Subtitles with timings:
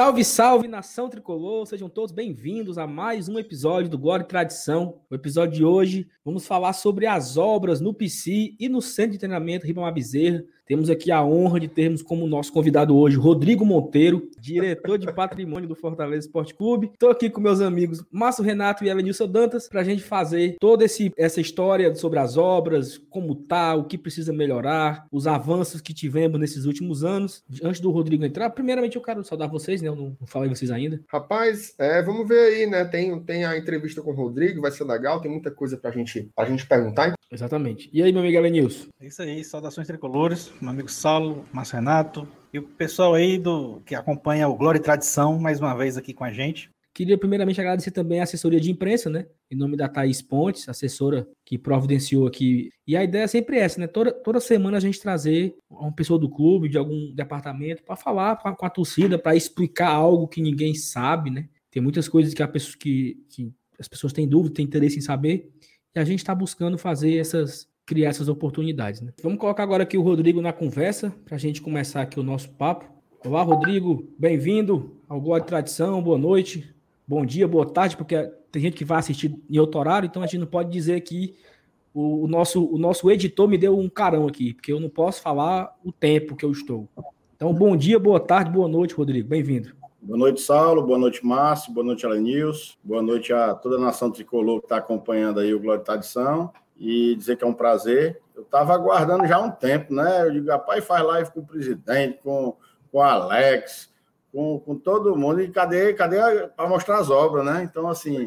[0.00, 1.66] Salve, salve, nação tricolor!
[1.66, 5.02] Sejam todos bem-vindos a mais um episódio do Glória e Tradição.
[5.10, 9.18] O episódio de hoje, vamos falar sobre as obras no PC e no Centro de
[9.18, 10.42] Treinamento Ribamar Bezerra.
[10.70, 15.68] Temos aqui a honra de termos como nosso convidado hoje Rodrigo Monteiro, diretor de patrimônio
[15.68, 16.90] do Fortaleza Esporte Clube.
[16.92, 20.84] Estou aqui com meus amigos Márcio Renato e Elenilson Dantas para a gente fazer toda
[20.84, 25.92] esse, essa história sobre as obras, como tá, o que precisa melhorar, os avanços que
[25.92, 27.42] tivemos nesses últimos anos.
[27.64, 29.88] Antes do Rodrigo entrar, primeiramente eu quero saudar vocês, né?
[29.88, 31.00] Eu não, não falei vocês ainda.
[31.08, 32.84] Rapaz, é, vamos ver aí, né?
[32.84, 36.30] Tem, tem a entrevista com o Rodrigo, vai ser legal, tem muita coisa para gente,
[36.36, 37.12] a gente perguntar.
[37.28, 37.90] Exatamente.
[37.92, 38.88] E aí, meu amigo Elenilson?
[39.00, 43.80] É isso aí, saudações tricolores meu amigo Saulo, Márcio Renato e o pessoal aí do
[43.86, 46.70] que acompanha o Glória e Tradição mais uma vez aqui com a gente.
[46.92, 49.26] Queria primeiramente agradecer também a assessoria de imprensa, né?
[49.50, 52.68] Em nome da Thaís Pontes, assessora que providenciou aqui.
[52.86, 53.86] E a ideia é sempre essa, né?
[53.86, 58.36] Toda, toda semana a gente trazer uma pessoa do clube, de algum departamento, para falar
[58.36, 61.48] com a, torcida, para explicar algo que ninguém sabe, né?
[61.70, 65.02] Tem muitas coisas que, a pessoa, que, que as pessoas têm dúvida, têm interesse em
[65.02, 65.48] saber.
[65.94, 69.00] E a gente está buscando fazer essas, criar essas oportunidades.
[69.00, 69.12] Né?
[69.20, 72.48] Vamos colocar agora aqui o Rodrigo na conversa, para a gente começar aqui o nosso
[72.50, 72.84] papo.
[73.26, 76.72] Olá, Rodrigo, bem-vindo ao Glória de Tradição, boa noite,
[77.04, 80.26] bom dia, boa tarde, porque tem gente que vai assistir em outro horário, então a
[80.26, 81.34] gente não pode dizer que
[81.92, 85.76] o, nosso, o nosso editor me deu um carão aqui, porque eu não posso falar
[85.84, 86.88] o tempo que eu estou.
[87.34, 89.74] Então, bom dia, boa tarde, boa noite, Rodrigo, bem-vindo.
[90.00, 90.82] Boa noite, Saulo.
[90.82, 91.74] Boa noite, Márcio.
[91.74, 92.78] Boa noite, Alenils.
[92.82, 96.50] Boa noite a toda a nação tricolor que está acompanhando aí o Glória de Tradição
[96.80, 98.22] e dizer que é um prazer.
[98.34, 100.22] Eu estava aguardando já há um tempo, né?
[100.22, 102.56] Eu digo, rapaz, faz live com o presidente, com,
[102.90, 103.92] com o Alex,
[104.32, 105.42] com, com todo mundo.
[105.42, 106.16] E cadê, cadê
[106.56, 107.62] para mostrar as obras, né?
[107.62, 108.26] Então, assim,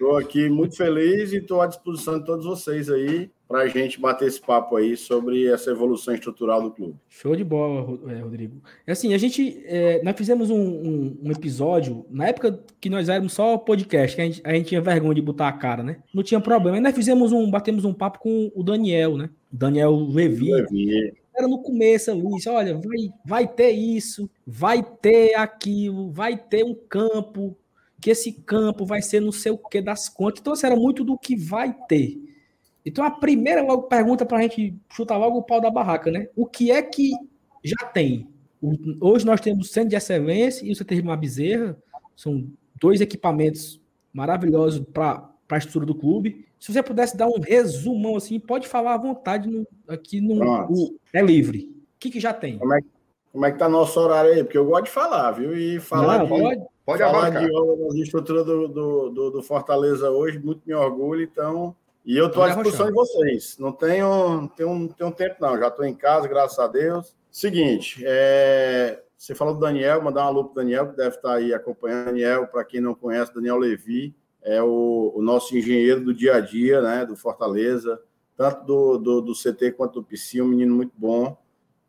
[0.00, 4.00] estou aqui muito feliz e estou à disposição de todos vocês aí para a gente
[4.00, 6.94] bater esse papo aí sobre essa evolução estrutural do clube.
[7.08, 8.62] Show de bola, é, Rodrigo.
[8.86, 13.10] É assim, a gente, é, nós fizemos um, um, um, episódio, na época que nós
[13.10, 15.98] éramos só podcast, que a gente, a gente, tinha vergonha de botar a cara, né?
[16.14, 16.78] Não tinha problema.
[16.78, 19.28] Aí nós fizemos um, batemos um papo com o Daniel, né?
[19.52, 20.50] Daniel Levi.
[20.50, 21.12] Levi.
[21.36, 26.74] Era no começo ali, olha, vai, vai ter isso, vai ter aquilo, vai ter um
[26.74, 27.56] campo,
[28.00, 30.40] que esse campo vai ser não sei o que das contas.
[30.40, 32.18] Então, isso assim, era muito do que vai ter.
[32.84, 36.28] Então a primeira pergunta para a gente chutar logo o pau da barraca, né?
[36.34, 37.12] O que é que
[37.62, 38.28] já tem?
[39.00, 41.76] Hoje nós temos o Centro de Excelência e o uma Bezerra,
[42.16, 42.50] são
[42.80, 43.80] dois equipamentos
[44.12, 46.46] maravilhosos para a estrutura do clube.
[46.58, 50.98] Se você pudesse dar um resumão assim, pode falar à vontade no, aqui no o,
[51.12, 51.70] é livre.
[51.70, 52.58] O que, que já tem?
[52.58, 52.80] Como é,
[53.32, 54.42] como é que tá nosso horário aí?
[54.42, 55.56] Porque eu gosto de falar, viu?
[55.56, 59.42] E falar Não, de, pode, pode falar de obras de estrutura do, do, do, do
[59.42, 63.56] Fortaleza hoje, muito me orgulho, então e eu estou à disposição de vocês.
[63.58, 65.58] Não tenho, tenho, tenho tempo, não.
[65.58, 67.14] Já estou em casa, graças a Deus.
[67.30, 69.02] Seguinte, é...
[69.16, 72.06] você falou do Daniel, mandar um alô para o Daniel, que deve estar aí acompanhando.
[72.06, 76.40] Daniel, para quem não conhece, Daniel Levi é o, o, nosso engenheiro do dia a
[76.40, 78.00] dia, né, do Fortaleza,
[78.36, 81.36] tanto do, do, do CT quanto do PC, um menino muito bom.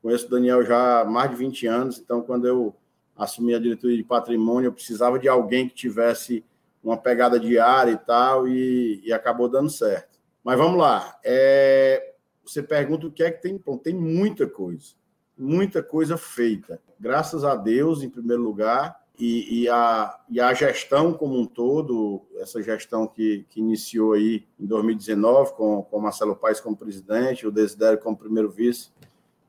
[0.01, 2.75] Conheço o Daniel já há mais de 20 anos, então quando eu
[3.23, 6.43] assumi a diretoria de patrimônio, eu precisava de alguém que tivesse
[6.83, 10.19] uma pegada diária e tal, e, e acabou dando certo.
[10.43, 11.19] Mas vamos lá.
[11.23, 13.61] É, você pergunta o que é que tem.
[13.63, 14.95] Bom, tem muita coisa.
[15.37, 16.81] Muita coisa feita.
[16.99, 22.23] Graças a Deus, em primeiro lugar, e, e, a, e a gestão como um todo,
[22.37, 27.51] essa gestão que, que iniciou aí em 2019, com, com Marcelo Paes como presidente, o
[27.51, 28.89] Desidério como primeiro vice,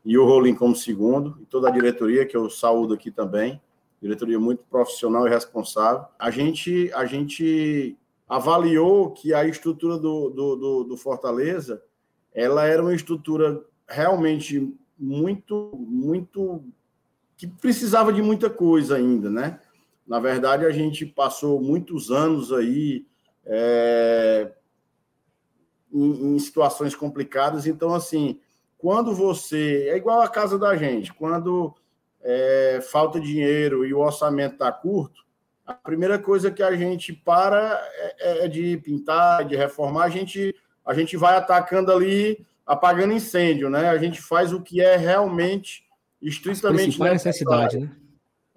[0.04, 3.60] e o Rolim como segundo, e toda a diretoria, que eu saúdo aqui também
[4.02, 6.04] diretoria muito profissional e responsável.
[6.18, 7.96] A gente, a gente
[8.28, 11.80] avaliou que a estrutura do, do, do, do Fortaleza
[12.34, 16.64] ela era uma estrutura realmente muito, muito
[17.36, 19.60] que precisava de muita coisa ainda, né?
[20.06, 23.06] Na verdade, a gente passou muitos anos aí
[23.44, 24.52] é,
[25.92, 27.66] em, em, situações complicadas.
[27.66, 28.40] Então, assim,
[28.82, 31.72] quando você é igual a casa da gente, quando
[32.20, 35.22] é, falta dinheiro e o orçamento está curto,
[35.64, 37.80] a primeira coisa que a gente para
[38.18, 40.52] é, é, de pintar, de reformar, a gente,
[40.84, 43.88] a gente vai atacando ali, apagando incêndio, né?
[43.88, 45.84] A gente faz o que é realmente
[46.20, 47.96] estritamente necessidade, né?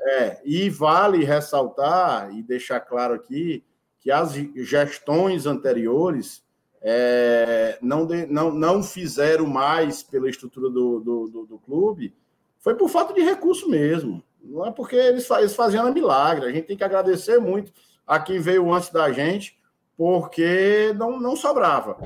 [0.01, 3.63] É, e vale ressaltar e deixar claro aqui
[3.99, 6.43] que as gestões anteriores
[6.87, 12.13] é, não, de, não, não fizeram mais pela estrutura do, do, do, do clube
[12.59, 14.23] foi por falta de recurso mesmo.
[14.39, 16.45] Não é porque eles, eles faziam milagre.
[16.45, 17.71] A gente tem que agradecer muito
[18.05, 19.57] a quem veio antes da gente,
[19.97, 21.97] porque não, não sobrava.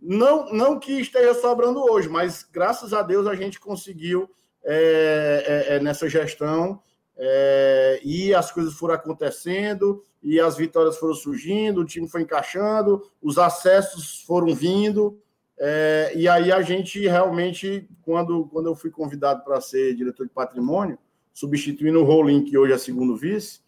[0.00, 4.30] Não, não que esteja sobrando hoje, mas graças a Deus a gente conseguiu,
[4.64, 6.80] é, é, é nessa gestão,
[7.16, 13.02] é, e as coisas foram acontecendo, e as vitórias foram surgindo, o time foi encaixando,
[13.20, 15.18] os acessos foram vindo,
[15.58, 20.32] é, e aí a gente realmente, quando, quando eu fui convidado para ser diretor de
[20.32, 20.98] patrimônio,
[21.32, 23.60] substituindo o Rolim, que hoje é segundo vice,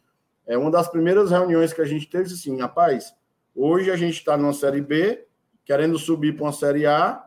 [0.47, 3.14] é uma das primeiras reuniões que a gente teve assim, rapaz,
[3.55, 5.26] hoje a gente está numa Série B,
[5.64, 7.25] querendo subir para uma Série A,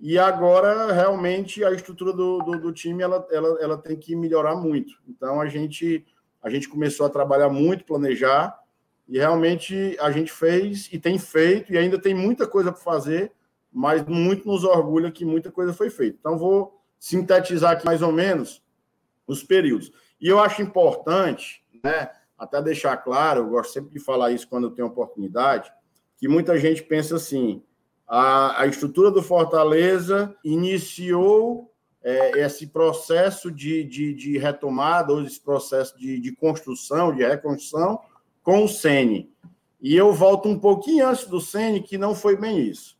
[0.00, 4.56] e agora realmente a estrutura do, do, do, time ela, ela, ela tem que melhorar
[4.56, 4.94] muito.
[5.06, 6.06] Então a gente
[6.42, 8.58] a gente começou a trabalhar muito, planejar,
[9.06, 13.30] e realmente a gente fez e tem feito, e ainda tem muita coisa para fazer,
[13.70, 16.16] mas muito nos orgulha que muita coisa foi feita.
[16.18, 18.62] Então vou sintetizar aqui mais ou menos
[19.26, 19.92] os períodos.
[20.18, 24.64] E eu acho importante, né, até deixar claro, eu gosto sempre de falar isso quando
[24.68, 25.70] eu tenho oportunidade,
[26.16, 27.62] que muita gente pensa assim:
[28.12, 31.72] a, a estrutura do Fortaleza iniciou
[32.02, 38.00] é, esse processo de, de, de, retomada, ou esse processo de, de construção, de reconstrução,
[38.42, 39.32] com o Sene.
[39.80, 42.98] E eu volto um pouquinho antes do Sene, que não foi bem isso.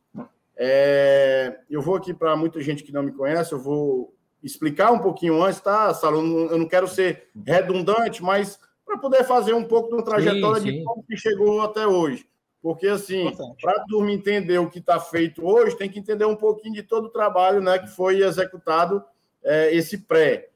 [0.57, 5.01] É, eu vou aqui para muita gente que não me conhece, eu vou explicar um
[5.01, 6.19] pouquinho antes, tá, Salo?
[6.49, 10.79] Eu não quero ser redundante, mas para poder fazer um pouco da trajetória sim, sim.
[10.79, 12.31] de como que chegou até hoje.
[12.63, 16.37] Porque, assim, para a turma entender o que está feito hoje, tem que entender um
[16.37, 19.03] pouquinho de todo o trabalho né, que foi executado
[19.43, 20.51] é, esse pré.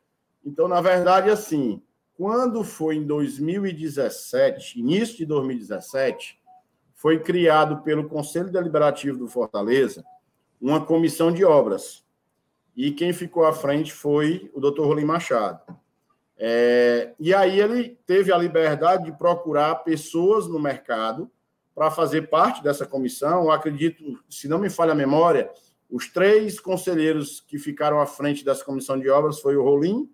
[0.44, 1.82] Então, na verdade, assim,
[2.14, 6.38] quando foi em 2017, início de 2017,
[6.94, 10.04] foi criado pelo Conselho Deliberativo do Fortaleza
[10.60, 12.04] uma comissão de obras.
[12.76, 15.60] E quem ficou à frente foi o doutor Rolim Machado.
[16.36, 21.30] É, e aí ele teve a liberdade de procurar pessoas no mercado
[21.74, 23.44] para fazer parte dessa comissão.
[23.44, 25.50] Eu acredito, se não me falha a memória,
[25.90, 30.10] os três conselheiros que ficaram à frente dessa comissão de obras foi o Rolim,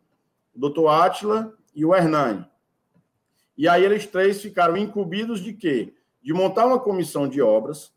[0.54, 2.46] o doutor Átila e o Hernani.
[3.56, 5.94] E aí eles três ficaram incumbidos de quê?
[6.22, 7.92] De montar uma comissão de obras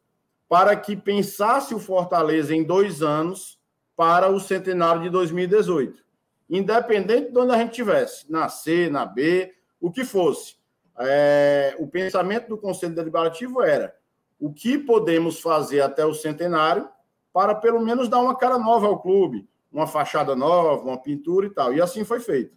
[0.49, 3.59] para que pensasse o Fortaleza em dois anos
[3.95, 6.03] para o centenário de 2018
[6.49, 10.55] independente de onde a gente tivesse, na C, na B, o que fosse.
[10.99, 13.95] É, o pensamento do Conselho Deliberativo era
[14.39, 16.87] o que podemos fazer até o centenário
[17.31, 21.49] para pelo menos dar uma cara nova ao clube, uma fachada nova, uma pintura e
[21.49, 21.73] tal.
[21.73, 22.55] E assim foi feito.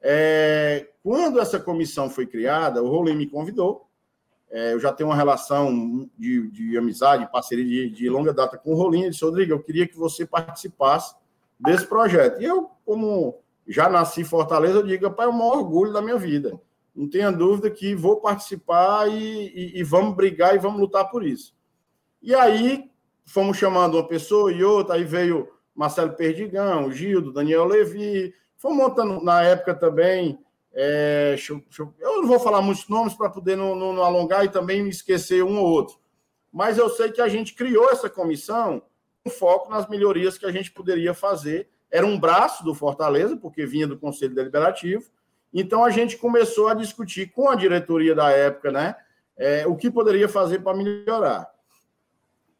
[0.00, 3.88] É, quando essa comissão foi criada, o Rolim me convidou.
[4.50, 8.72] É, eu já tenho uma relação de, de amizade, parceria de, de, longa data com
[8.72, 9.02] o Rolim.
[9.02, 11.14] Ele disse, Rodrigo, eu queria que você participasse
[11.58, 12.42] desse projeto.
[12.42, 16.18] E eu, como já nasci em Fortaleza, eu digo, é o maior orgulho da minha
[16.18, 16.60] vida.
[16.94, 21.24] Não tenha dúvida que vou participar e, e, e, vamos brigar e vamos lutar por
[21.24, 21.54] isso.
[22.20, 22.90] E aí
[23.24, 29.24] fomos chamando uma pessoa e outra, aí veio Marcelo Perdigão, Gildo, Daniel Levi, fomos montando
[29.24, 30.38] na época também.
[30.74, 34.44] É, deixa deixa eu, não vou falar muitos nomes para poder não, não, não alongar
[34.44, 35.96] e também esquecer um ou outro.
[36.52, 38.82] Mas eu sei que a gente criou essa comissão
[39.24, 41.68] com foco nas melhorias que a gente poderia fazer.
[41.90, 45.04] Era um braço do Fortaleza, porque vinha do Conselho Deliberativo.
[45.52, 48.96] Então a gente começou a discutir com a diretoria da época, né,
[49.36, 51.50] é, o que poderia fazer para melhorar.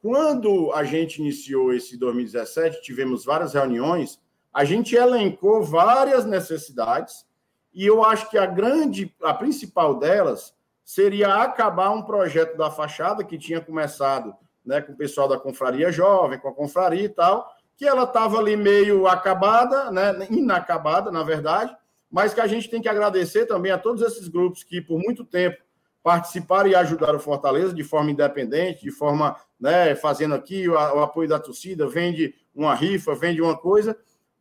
[0.01, 4.21] Quando a gente iniciou esse 2017, tivemos várias reuniões,
[4.53, 7.25] a gente elencou várias necessidades
[7.73, 13.25] e eu acho que a grande, a principal delas seria acabar um projeto da fachada
[13.25, 14.35] que tinha começado
[14.65, 18.39] né, com o pessoal da confraria jovem, com a confraria e tal, que ela estava
[18.39, 21.75] ali meio acabada, né, inacabada, na verdade,
[22.13, 25.25] mas que a gente tem que agradecer também a todos esses grupos que, por muito
[25.25, 25.57] tempo,
[26.03, 31.03] participaram e ajudaram o Fortaleza de forma independente, de forma, né, fazendo aqui o, o
[31.03, 33.97] apoio da torcida, vende uma rifa, vende uma coisa,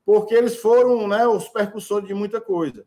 [0.06, 2.84] porque eles foram né, os percussores de muita coisa.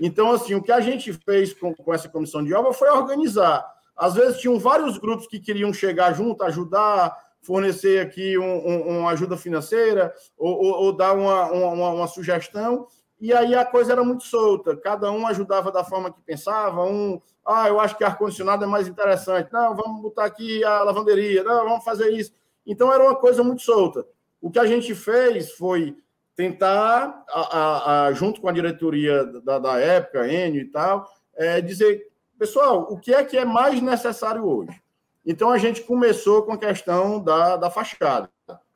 [0.00, 3.66] Então, assim, o que a gente fez com, com essa comissão de obra foi organizar
[3.98, 9.10] às vezes tinham vários grupos que queriam chegar junto, ajudar, fornecer aqui um, um, uma
[9.10, 12.86] ajuda financeira ou, ou, ou dar uma, uma, uma, sugestão.
[13.20, 16.84] E aí a coisa era muito solta, cada um ajudava da forma que pensava.
[16.84, 19.52] Um, ah, eu acho que ar-condicionado é mais interessante.
[19.52, 21.42] Não, vamos botar aqui a lavanderia.
[21.42, 22.32] Não, vamos fazer isso.
[22.66, 24.06] Então era uma coisa muito solta.
[24.40, 25.96] O que a gente fez foi
[26.36, 31.60] tentar, a, a, a, junto com a diretoria da, da época, Enio e tal, é,
[31.60, 32.06] dizer
[32.38, 34.80] pessoal, o que é que é mais necessário hoje?
[35.26, 38.30] Então a gente começou com a questão da, da fachada.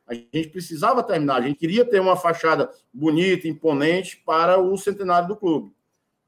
[0.06, 5.28] A gente precisava terminar, a gente queria ter uma fachada bonita, imponente para o centenário
[5.28, 5.72] do clube.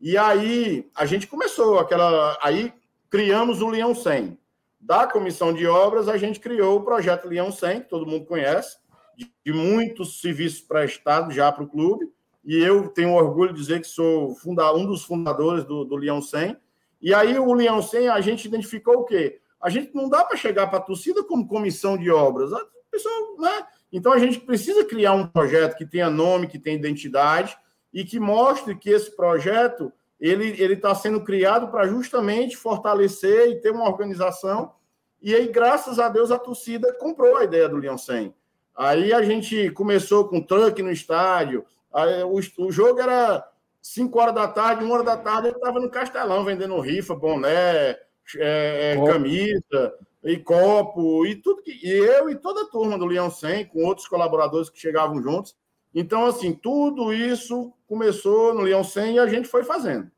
[0.01, 2.37] E aí a gente começou aquela.
[2.43, 2.73] Aí
[3.11, 4.39] criamos o Leão 100.
[4.81, 8.77] Da comissão de obras, a gente criou o projeto Leão 100, que todo mundo conhece,
[9.17, 12.13] de, muitos serviços prestados já para o clube.
[12.45, 16.21] e eu tenho orgulho de dizer que sou funda um dos fundadores do, do Leão
[16.21, 16.57] 100.
[17.01, 19.41] E aí o Leão 100, a gente identificou o quê?
[19.59, 22.51] A gente não dá para chegar para a torcida como comissão de obras.
[22.95, 23.67] A pessoa, né?
[23.93, 27.57] Então a gente precisa criar um projeto que tenha nome, que tenha identidade
[27.93, 33.61] e que mostre que esse projeto ele ele está sendo criado para justamente fortalecer e
[33.61, 34.73] ter uma organização.
[35.21, 38.35] E aí, graças a Deus, a torcida comprou a ideia do Leão 100.
[38.77, 41.65] Aí a gente começou com truck no estádio.
[41.93, 43.43] Aí, o, o jogo era
[43.81, 47.99] 5 horas da tarde, 1 hora da tarde, eu estava no Castelão vendendo rifa, boné,
[48.37, 51.73] é, é, camisa e copo e tudo que.
[51.83, 55.57] E eu e toda a turma do Leão 100, com outros colaboradores que chegavam juntos.
[55.95, 60.11] Então, assim, tudo isso começou no Leão 100 e a gente foi fazendo.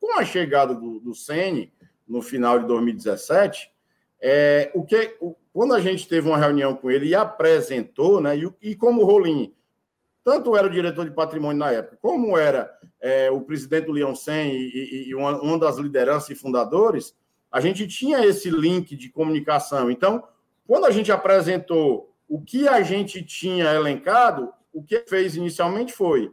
[0.00, 1.72] Com a chegada do, do Sene,
[2.06, 3.70] no final de 2017,
[4.20, 8.36] é, o que, o, quando a gente teve uma reunião com ele e apresentou, né,
[8.36, 9.52] e, e como o Rolim,
[10.24, 14.14] tanto era o diretor de patrimônio na época, como era é, o presidente do Leão
[14.14, 17.14] 100 e, e, e uma, uma das lideranças e fundadores,
[17.50, 19.90] a gente tinha esse link de comunicação.
[19.90, 20.22] Então,
[20.66, 26.32] quando a gente apresentou o que a gente tinha elencado, o que fez inicialmente foi: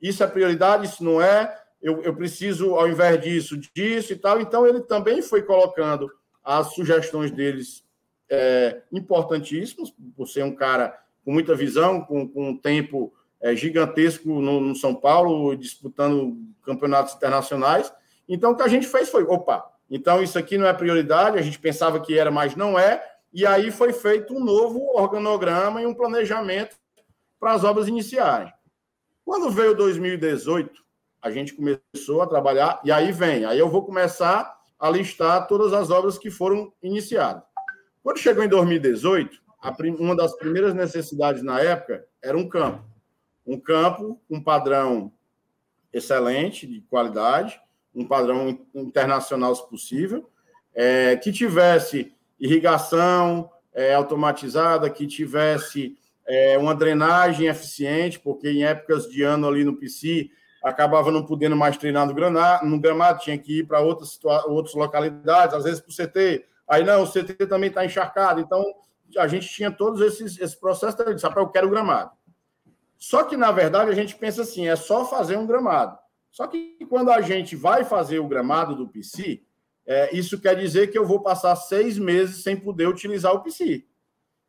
[0.00, 4.40] isso é prioridade, isso não é, eu, eu preciso, ao invés disso, disso e tal.
[4.40, 6.10] Então, ele também foi colocando
[6.42, 7.84] as sugestões deles
[8.28, 14.28] é, importantíssimas, por ser um cara com muita visão, com, com um tempo é, gigantesco
[14.40, 17.92] no, no, São Paulo, disputando campeonatos internacionais.
[18.28, 21.42] Então, o que a gente fez foi: opa, então isso aqui não é prioridade, a
[21.42, 23.02] gente pensava que era, mas não é.
[23.32, 26.76] E aí foi feito um novo organograma e um planejamento
[27.38, 28.52] para as obras iniciarem.
[29.24, 30.84] Quando veio 2018,
[31.20, 35.72] a gente começou a trabalhar, e aí vem, aí eu vou começar a listar todas
[35.72, 37.42] as obras que foram iniciadas.
[38.02, 39.42] Quando chegou em 2018,
[39.98, 42.84] uma das primeiras necessidades na época era um campo.
[43.44, 45.12] Um campo com um padrão
[45.92, 47.60] excelente, de qualidade,
[47.96, 50.28] um padrão internacional, se possível,
[50.74, 59.08] é, que tivesse irrigação é, automatizada, que tivesse é, uma drenagem eficiente, porque em épocas
[59.08, 60.28] de ano ali no PC
[60.62, 64.74] acabava não podendo mais treinar no, granado, no gramado, tinha que ir para outras, outras
[64.74, 66.44] localidades, às vezes para o CT.
[66.68, 68.40] Aí não, o CT também está encharcado.
[68.40, 68.64] Então
[69.16, 72.10] a gente tinha todos esses, esses processos de sabe, eu quero o gramado.
[72.98, 75.96] Só que, na verdade, a gente pensa assim: é só fazer um gramado.
[76.36, 79.40] Só que quando a gente vai fazer o gramado do PC,
[79.86, 83.86] é, isso quer dizer que eu vou passar seis meses sem poder utilizar o PC.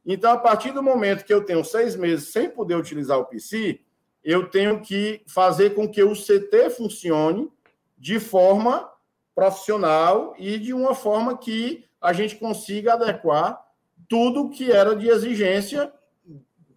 [0.05, 3.79] Então, a partir do momento que eu tenho seis meses sem poder utilizar o PC,
[4.21, 7.49] eu tenho que fazer com que o CT funcione
[7.97, 8.91] de forma
[9.33, 13.65] profissional e de uma forma que a gente consiga adequar
[14.09, 15.89] tudo que era de exigência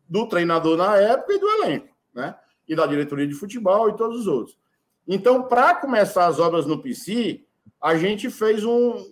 [0.08, 2.36] do treinador na época e do elenco, né?
[2.68, 4.60] E da diretoria de futebol e todos os outros.
[5.06, 7.44] Então, para começar as obras no PC,
[7.80, 9.04] a gente fez um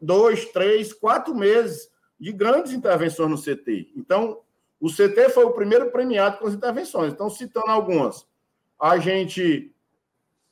[0.00, 3.92] dois, três, quatro meses de grandes intervenções no CT.
[3.96, 4.40] Então,
[4.80, 7.12] o CT foi o primeiro premiado com as intervenções.
[7.12, 8.26] Então, citando algumas,
[8.80, 9.72] a gente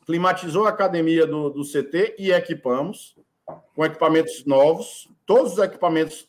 [0.07, 3.17] climatizou a academia do, do CT e equipamos
[3.75, 5.09] com equipamentos novos.
[5.27, 6.29] Todos os equipamentos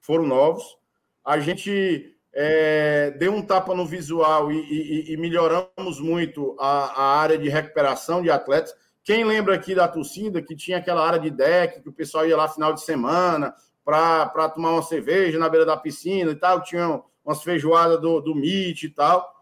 [0.00, 0.78] foram novos.
[1.24, 7.18] A gente é, deu um tapa no visual e, e, e melhoramos muito a, a,
[7.18, 8.72] área de recuperação de atletas.
[9.02, 12.36] Quem lembra aqui da torcida que tinha aquela área de deck, que o pessoal ia
[12.36, 13.52] lá final de semana,
[13.84, 18.30] para tomar uma cerveja na beira da piscina e tal, tinha umas feijoadas do, do
[18.30, 19.34] MIT e tal.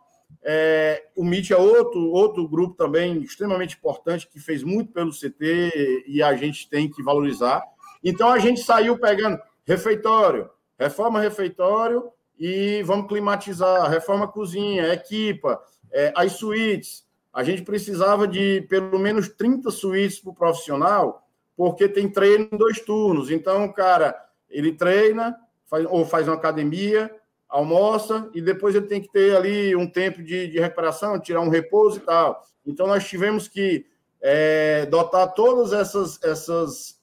[0.42, 6.04] É, o MIT é outro, outro grupo também extremamente importante que fez muito pelo CT
[6.06, 7.62] e a gente tem que valorizar.
[8.02, 10.48] Então a gente saiu pegando refeitório,
[10.78, 17.04] reforma refeitório e vamos climatizar, reforma cozinha, equipa, é, as suítes.
[17.32, 21.26] A gente precisava de pelo menos 30 suítes para o profissional,
[21.56, 23.30] porque tem treino em dois turnos.
[23.30, 24.14] Então, cara,
[24.50, 27.14] ele treina, faz, ou faz uma academia,
[27.48, 31.48] almoça, e depois ele tem que ter ali um tempo de, de recuperação, tirar um
[31.48, 32.42] repouso e tal.
[32.66, 33.86] Então, nós tivemos que
[34.20, 37.00] é, dotar todas essas, essas,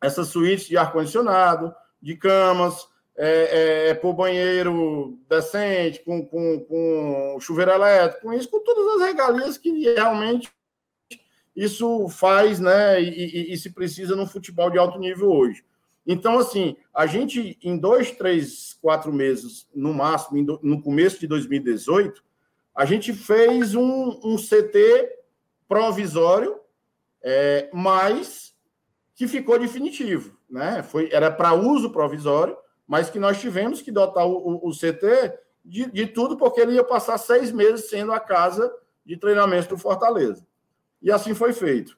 [0.00, 2.88] essas suítes de ar-condicionado, de camas,
[3.22, 9.08] é, é, é banheiro decente, com, com, com chuveiro elétrico, com isso, com todas as
[9.08, 10.50] regalias que realmente
[11.54, 12.98] isso faz, né?
[13.02, 15.62] E, e, e se precisa no futebol de alto nível hoje.
[16.06, 22.24] Então, assim, a gente, em dois, três, quatro meses, no máximo, no começo de 2018,
[22.74, 25.10] a gente fez um, um CT
[25.68, 26.58] provisório,
[27.22, 28.54] é, mas
[29.14, 30.38] que ficou definitivo.
[30.48, 30.82] Né?
[30.82, 32.56] Foi, era para uso provisório,
[32.90, 36.72] mas que nós tivemos que dotar o, o, o CT de, de, tudo, porque ele
[36.72, 38.68] ia passar seis meses sendo a casa
[39.06, 40.44] de treinamentos do Fortaleza.
[41.00, 41.96] E assim foi feito.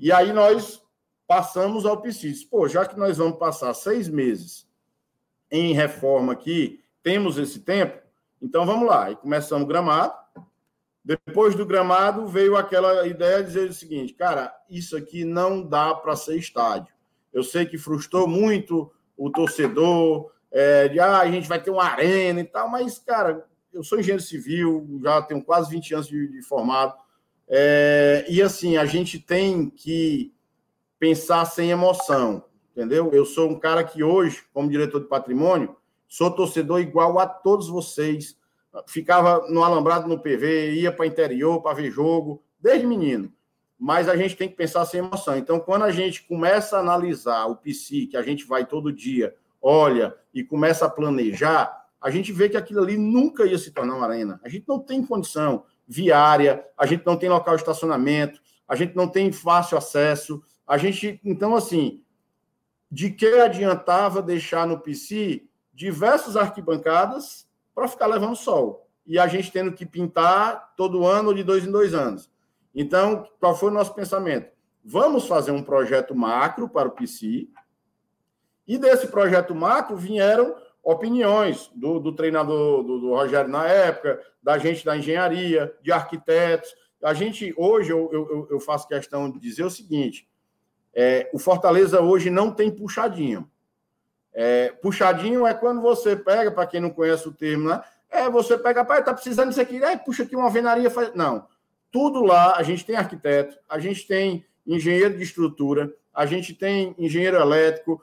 [0.00, 0.82] E aí nós
[1.28, 2.42] passamos ao PSIS.
[2.42, 4.68] Pô, já que nós vamos passar seis meses
[5.48, 8.02] em reforma aqui, temos esse tempo,
[8.40, 9.12] então vamos lá.
[9.12, 10.12] E começamos o gramado.
[11.04, 15.94] Depois do gramado, veio aquela ideia de dizer o seguinte: cara, isso aqui não dá
[15.94, 16.92] para ser estádio.
[17.32, 18.92] Eu sei que frustrou muito
[19.24, 23.46] o torcedor, é, de ah, a gente vai ter uma arena e tal, mas, cara,
[23.72, 26.94] eu sou engenheiro civil, já tenho quase 20 anos de, de formado,
[27.48, 30.34] é, e assim, a gente tem que
[30.98, 33.10] pensar sem emoção, entendeu?
[33.12, 35.76] Eu sou um cara que hoje, como diretor de patrimônio,
[36.08, 38.36] sou torcedor igual a todos vocês.
[38.88, 43.32] Ficava no alambrado no PV, ia para interior para ver jogo, desde menino.
[43.82, 45.36] Mas a gente tem que pensar sem emoção.
[45.36, 49.34] Então, quando a gente começa a analisar o PC, que a gente vai todo dia,
[49.60, 53.96] olha e começa a planejar, a gente vê que aquilo ali nunca ia se tornar
[53.96, 54.40] uma arena.
[54.44, 58.94] A gente não tem condição viária, a gente não tem local de estacionamento, a gente
[58.94, 60.40] não tem fácil acesso.
[60.64, 62.04] A gente, então, assim,
[62.88, 65.42] de que adiantava deixar no PC
[65.74, 68.88] diversas arquibancadas para ficar levando sol?
[69.04, 72.30] E a gente tendo que pintar todo ano, de dois em dois anos.
[72.74, 74.50] Então, qual foi o nosso pensamento?
[74.84, 77.48] Vamos fazer um projeto macro para o PC,
[78.66, 84.58] e desse projeto macro vieram opiniões do, do treinador do, do, Rogério na época, da
[84.58, 86.74] gente da engenharia, de arquitetos.
[87.02, 90.28] A gente, hoje, eu, eu, eu faço questão de dizer o seguinte:
[90.94, 93.50] é, o Fortaleza hoje não tem puxadinho.
[94.32, 97.82] É, puxadinho é quando você pega, para quem não conhece o termo, né?
[98.10, 101.14] É, você pega, pai, tá precisando disso aqui, é, puxa aqui uma venaria, faz.
[101.14, 101.46] Não.
[101.92, 106.94] Tudo lá, a gente tem arquiteto, a gente tem engenheiro de estrutura, a gente tem
[106.98, 108.02] engenheiro elétrico,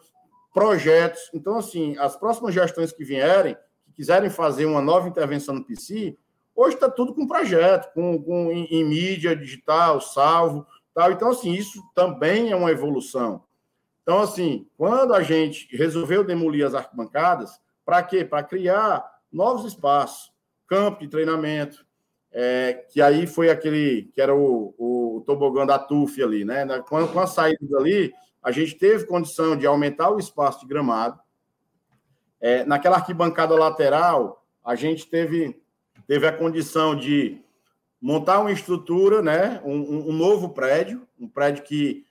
[0.53, 1.29] projetos.
[1.34, 6.17] Então, assim, as próximas gestões que vierem, que quiserem fazer uma nova intervenção no PC,
[6.56, 11.12] hoje está tudo com projeto, com, com em, em, mídia digital, salvo, tal.
[11.12, 13.43] Então, assim, isso também é uma evolução.
[14.04, 18.23] Então, assim, quando a gente resolveu demolir as arquibancadas, para quê?
[18.23, 20.32] Para criar novos espaços,
[20.67, 21.86] campo de treinamento,
[22.32, 26.65] é, que aí foi aquele que era o, o tobogã da TUF ali, né?
[26.88, 31.20] Com, com a saída dali, a gente teve condição de aumentar o espaço de gramado.
[32.39, 35.62] É, naquela arquibancada lateral, a gente teve,
[36.08, 37.42] teve a condição de
[38.02, 42.06] montar uma estrutura, né, um, um novo prédio, um prédio que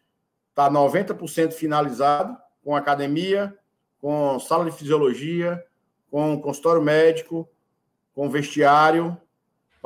[0.51, 3.57] está 90% finalizado, com academia,
[3.99, 5.65] com sala de fisiologia,
[6.11, 7.49] com consultório médico,
[8.15, 9.17] com vestiário,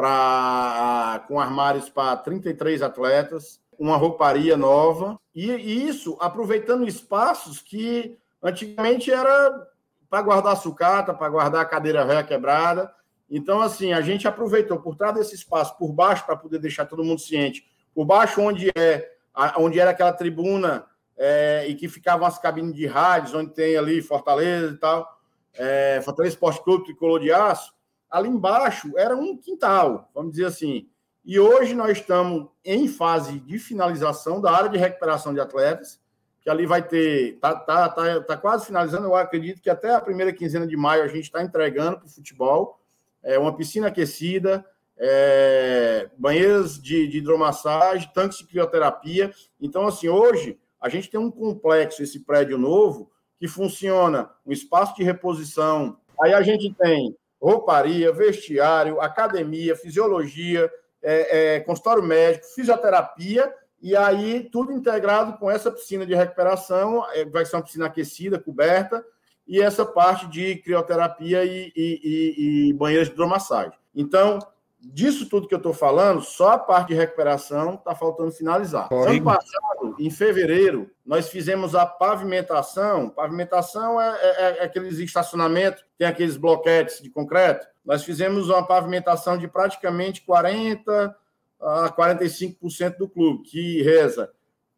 [0.03, 8.19] pra, com armários para 33 atletas, uma rouparia nova, e, e isso aproveitando espaços que
[8.43, 9.65] antigamente era
[10.11, 12.93] para guardar sucata, para guardar cadeira velha quebrada.
[13.31, 17.05] Então, assim, a gente aproveitou por trás desse espaço, por baixo, para poder deixar todo
[17.05, 19.09] mundo ciente, por baixo, onde é
[19.57, 20.85] onde era aquela tribuna
[21.17, 25.09] é, e que ficavam as cabines de rádios, onde tem ali Fortaleza e tal,
[25.55, 27.73] é, Fortaleza Esporte Clube, Tricolor de Aço,
[28.13, 30.87] ali embaixo era um quintal, vamos dizer assim.
[31.25, 35.99] E hoje nós estamos em fase de finalização da área de recuperação de atletas,
[36.43, 37.35] que ali vai ter.
[37.35, 41.03] Está tá, tá, tá quase finalizando, eu acredito que até a primeira quinzena de maio
[41.03, 42.81] a gente está entregando para o futebol.
[43.23, 44.65] É uma piscina aquecida,
[44.99, 49.33] é, banheiras de, de hidromassagem, tanques de crioterapia.
[49.61, 54.97] Então, assim, hoje a gente tem um complexo, esse prédio novo, que funciona um espaço
[54.97, 55.97] de reposição.
[56.21, 60.71] Aí a gente tem rouparia, vestiário, academia, fisiologia,
[61.03, 67.25] é, é, consultório médico, fisioterapia, e aí tudo integrado com essa piscina de recuperação, é,
[67.25, 69.05] vai ser uma piscina aquecida, coberta,
[69.47, 73.77] e essa parte de crioterapia e, e, e, e banheiros de hidromassagem.
[73.93, 74.39] Então,
[74.83, 78.89] disso tudo que eu estou falando, só a parte de recuperação está faltando finalizar.
[78.93, 83.09] Ano passado, em fevereiro, nós fizemos a pavimentação.
[83.09, 87.67] Pavimentação é, é, é aqueles estacionamentos, tem aqueles bloquetes de concreto.
[87.85, 91.15] Nós fizemos uma pavimentação de praticamente 40%
[91.61, 94.33] a 45% do clube, que reza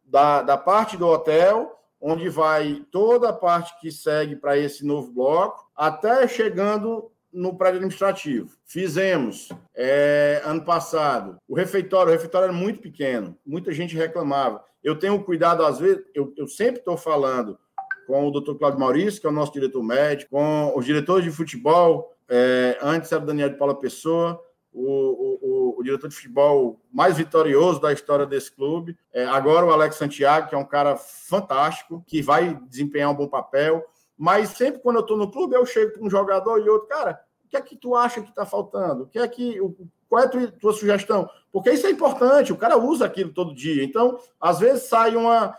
[0.05, 5.11] da, da parte do hotel, onde vai toda a parte que segue para esse novo
[5.11, 8.55] bloco, até chegando no prédio administrativo.
[8.65, 12.09] Fizemos é, ano passado o refeitório.
[12.09, 14.63] O refeitório era muito pequeno, muita gente reclamava.
[14.83, 17.59] Eu tenho cuidado, às vezes, eu, eu sempre estou falando
[18.07, 21.31] com o doutor Claudio Maurício, que é o nosso diretor médico, com os diretores de
[21.31, 22.15] futebol.
[22.29, 24.39] É, antes era o Daniel de Paula Pessoa,
[24.71, 24.83] o,
[25.41, 28.97] o, o, diretor de futebol mais vitorioso da história desse clube.
[29.13, 33.27] É, agora o Alex Santiago, que é um cara fantástico, que vai desempenhar um bom
[33.27, 33.83] papel.
[34.17, 37.19] Mas sempre quando eu estou no clube, eu chego para um jogador e outro, cara,
[37.45, 39.03] o que é que tu acha que está faltando?
[39.03, 39.59] O que é que,
[40.09, 41.29] Qual é a tua, tua sugestão?
[41.51, 43.83] Porque isso é importante, o cara usa aquilo todo dia.
[43.83, 45.55] Então, às vezes sai uma.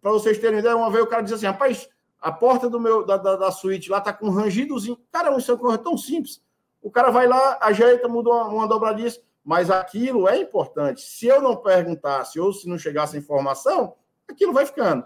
[0.00, 1.88] Para vocês terem ideia, uma vez o cara diz assim: rapaz,
[2.20, 4.98] a porta do meu, da, da, da suíte lá tá com um rangidozinho.
[5.12, 6.42] Cara, isso é tão simples.
[6.82, 11.00] O cara vai lá, ajeita, muda uma, uma dobradiça, mas aquilo é importante.
[11.00, 13.94] Se eu não perguntasse ou se não chegasse a informação,
[14.28, 15.04] aquilo vai ficando.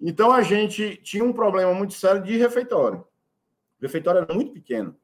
[0.00, 3.00] Então a gente tinha um problema muito sério de refeitório.
[3.00, 4.96] O refeitório era muito pequeno.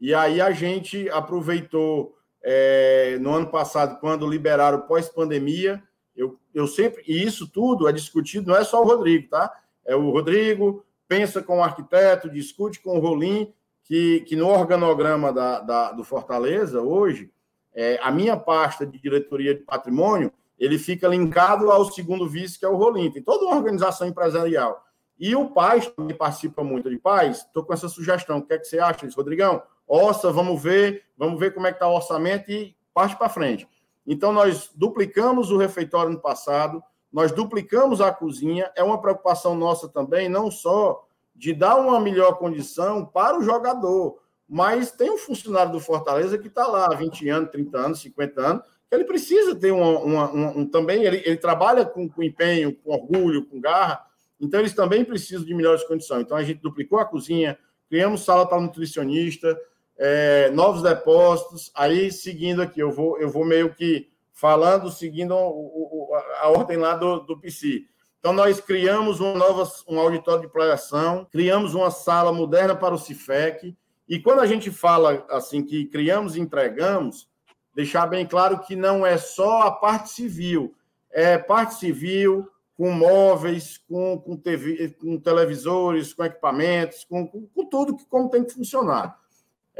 [0.00, 5.82] E aí a gente aproveitou é, no ano passado, quando liberaram pós-pandemia,
[6.16, 9.52] eu, eu sempre, e isso tudo é discutido, não é só o Rodrigo, tá?
[9.84, 13.52] É o Rodrigo, pensa com o arquiteto, discute com o Rolim,
[13.84, 17.30] que, que no organograma da, da do Fortaleza, hoje,
[17.74, 22.64] é, a minha pasta de diretoria de patrimônio, ele fica linkado ao segundo vice, que
[22.64, 23.10] é o Rolim.
[23.10, 24.84] Tem toda uma organização empresarial.
[25.18, 27.38] E o Paz também participa muito de Paz.
[27.38, 28.38] Estou com essa sugestão.
[28.38, 29.62] O que é que você acha disso, Rodrigão?
[29.92, 33.68] Ossa, vamos ver, vamos ver como é que está o orçamento e parte para frente.
[34.06, 36.80] Então, nós duplicamos o refeitório no passado,
[37.12, 38.70] nós duplicamos a cozinha.
[38.76, 44.20] É uma preocupação nossa também, não só de dar uma melhor condição para o jogador,
[44.48, 48.40] mas tem um funcionário do Fortaleza que está lá há 20 anos, 30 anos, 50
[48.40, 52.22] anos, que ele precisa ter uma, uma, uma um, também, ele, ele trabalha com, com
[52.22, 54.06] empenho, com orgulho, com garra,
[54.40, 56.22] então eles também precisam de melhores condições.
[56.22, 59.58] Então a gente duplicou a cozinha, criamos sala para nutricionista,
[60.00, 61.70] é, novos depósitos.
[61.74, 66.10] Aí, seguindo aqui, eu vou, eu vou meio que falando, seguindo o,
[66.40, 67.82] a ordem lá do, do PC.
[68.18, 72.98] Então, nós criamos uma nova, um auditório de projeção, criamos uma sala moderna para o
[72.98, 73.76] CIFEC.
[74.08, 77.28] E quando a gente fala assim que criamos e entregamos,
[77.74, 80.74] deixar bem claro que não é só a parte civil,
[81.10, 87.66] é parte civil com móveis, com, com, TV, com televisores, com equipamentos, com, com, com
[87.66, 89.19] tudo que como tem que funcionar.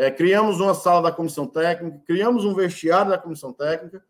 [0.00, 4.02] É, criamos uma sala da comissão técnica, criamos um vestiário da comissão técnica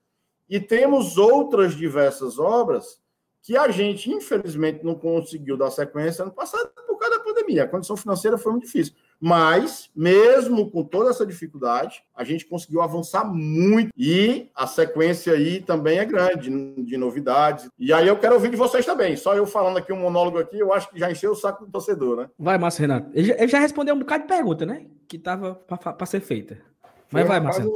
[0.49, 3.01] e temos outras diversas obras
[3.43, 7.65] que a gente, infelizmente, não conseguiu dar sequência ano passado por causa da pandemia.
[7.65, 8.95] A condição financeira foi muito difícil.
[9.21, 13.91] Mas, mesmo com toda essa dificuldade, a gente conseguiu avançar muito.
[13.97, 17.69] E a sequência aí também é grande, de novidades.
[17.79, 19.17] E aí eu quero ouvir de vocês também.
[19.17, 21.73] Só eu falando aqui um monólogo aqui, eu acho que já encheu o saco do
[21.73, 22.31] torcedor, né?
[22.39, 23.11] Vai, Márcio Renato.
[23.13, 24.87] Ele já, ele já respondeu um bocado de pergunta, né?
[25.07, 26.70] Que tava para ser feita.
[27.13, 27.71] Mas vai, Marcelo.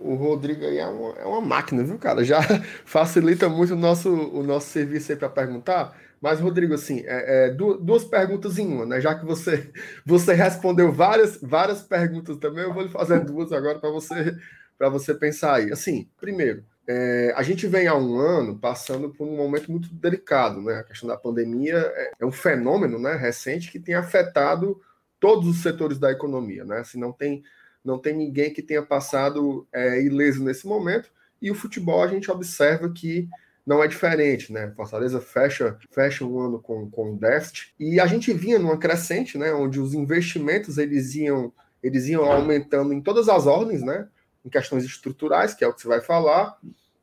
[0.00, 2.24] O, o Rodrigo aí é uma, é uma máquina, viu, cara?
[2.24, 2.40] Já
[2.84, 5.96] facilita muito o nosso, o nosso serviço aí para perguntar.
[6.20, 9.00] Mas, Rodrigo, assim, é, é, duas perguntas em uma, né?
[9.00, 9.70] Já que você,
[10.04, 14.36] você respondeu várias, várias perguntas também, eu vou lhe fazer duas agora para você,
[14.78, 15.72] você pensar aí.
[15.72, 20.60] Assim, primeiro, é, a gente vem há um ano passando por um momento muito delicado,
[20.60, 20.74] né?
[20.74, 24.80] A questão da pandemia é, é um fenômeno né, recente que tem afetado
[25.20, 26.80] todos os setores da economia, né?
[26.80, 27.42] Assim, não tem,
[27.84, 32.30] não tem ninguém que tenha passado é, ileso nesse momento, e o futebol a gente
[32.30, 33.28] observa que
[33.66, 34.72] não é diferente, né?
[34.74, 39.52] Fortaleza fecha, fecha um ano com, com déficit e a gente vinha numa crescente, né?
[39.52, 44.08] Onde os investimentos eles iam, eles iam aumentando em todas as ordens, né?
[44.44, 46.58] Em questões estruturais, que é o que você vai falar,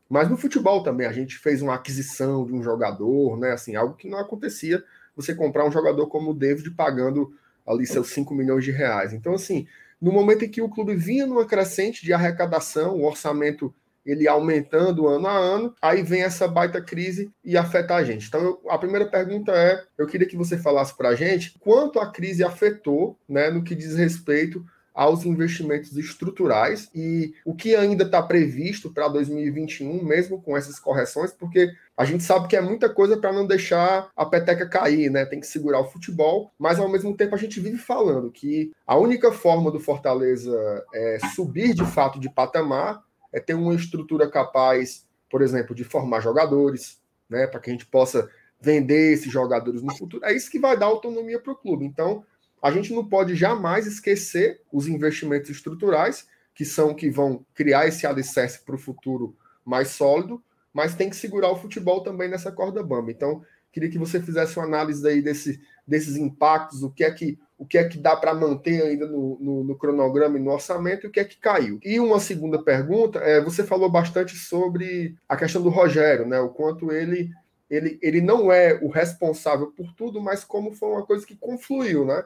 [0.09, 3.51] mas no futebol também a gente fez uma aquisição de um jogador, né?
[3.51, 4.83] Assim, algo que não acontecia
[5.15, 7.33] você comprar um jogador como o David pagando
[7.65, 9.13] ali seus 5 milhões de reais.
[9.13, 9.67] Então, assim,
[10.01, 13.73] no momento em que o clube vinha numa crescente de arrecadação, o orçamento
[14.05, 18.27] ele aumentando ano a ano, aí vem essa baita crise e afeta a gente.
[18.27, 21.99] Então, eu, a primeira pergunta é: eu queria que você falasse para a gente quanto
[21.99, 24.63] a crise afetou, né, no que diz respeito
[24.97, 31.31] aos investimentos estruturais e o que ainda está previsto para 2021, mesmo com essas correções,
[31.31, 35.23] porque a gente sabe que é muita coisa para não deixar a peteca cair, né?
[35.23, 38.97] Tem que segurar o futebol, mas ao mesmo tempo a gente vive falando que a
[38.97, 45.05] única forma do Fortaleza é subir de fato de patamar é ter uma estrutura capaz,
[45.29, 48.27] por exemplo, de formar jogadores, né, para que a gente possa
[48.59, 50.25] vender esses jogadores no futuro.
[50.25, 51.85] É isso que vai dar autonomia para o clube.
[51.85, 52.25] Então,
[52.61, 58.07] a gente não pode jamais esquecer os investimentos estruturais, que são que vão criar esse
[58.07, 60.43] alicerce para o futuro mais sólido,
[60.73, 63.11] mas tem que segurar o futebol também nessa corda bamba.
[63.11, 67.37] Então, queria que você fizesse uma análise aí desse, desses impactos, o que é que
[67.57, 71.05] o que é que dá para manter ainda no, no, no, cronograma e no orçamento
[71.05, 71.79] e o que é que caiu.
[71.83, 76.39] E uma segunda pergunta, é, você falou bastante sobre a questão do Rogério, né?
[76.39, 77.31] O quanto ele,
[77.67, 82.05] ele, ele não é o responsável por tudo, mas como foi uma coisa que confluiu,
[82.05, 82.23] né?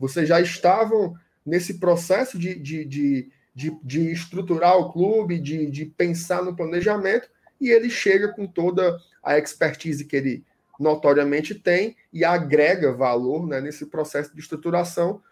[0.00, 1.14] Vocês já estavam
[1.46, 7.28] nesse processo de, de, de, de, de estruturar o clube, de, de pensar no planejamento,
[7.60, 10.44] e ele chega com toda a expertise que ele,
[10.80, 15.22] notoriamente tem e agrega valor né, nesse processo de estruturação,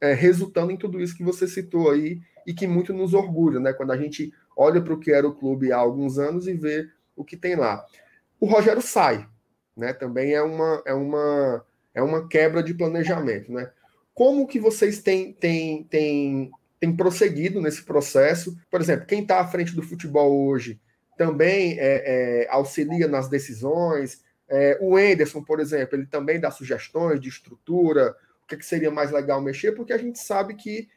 [0.00, 3.72] é, resultando em tudo isso que você citou aí e que muito nos orgulha, né?
[3.72, 6.88] Quando a gente olha para o que era o clube há alguns anos e vê
[7.14, 7.84] o que tem lá.
[8.38, 9.26] O Rogério sai,
[9.76, 9.92] né?
[9.92, 13.70] Também é uma, é uma, é uma quebra de planejamento, né?
[14.16, 16.50] Como que vocês têm, têm, têm,
[16.80, 18.56] têm prosseguido nesse processo?
[18.70, 20.80] Por exemplo, quem está à frente do futebol hoje
[21.18, 24.24] também é, é, auxilia nas decisões.
[24.48, 28.64] É, o Enderson, por exemplo, ele também dá sugestões de estrutura, o que, é que
[28.64, 30.88] seria mais legal mexer, porque a gente sabe que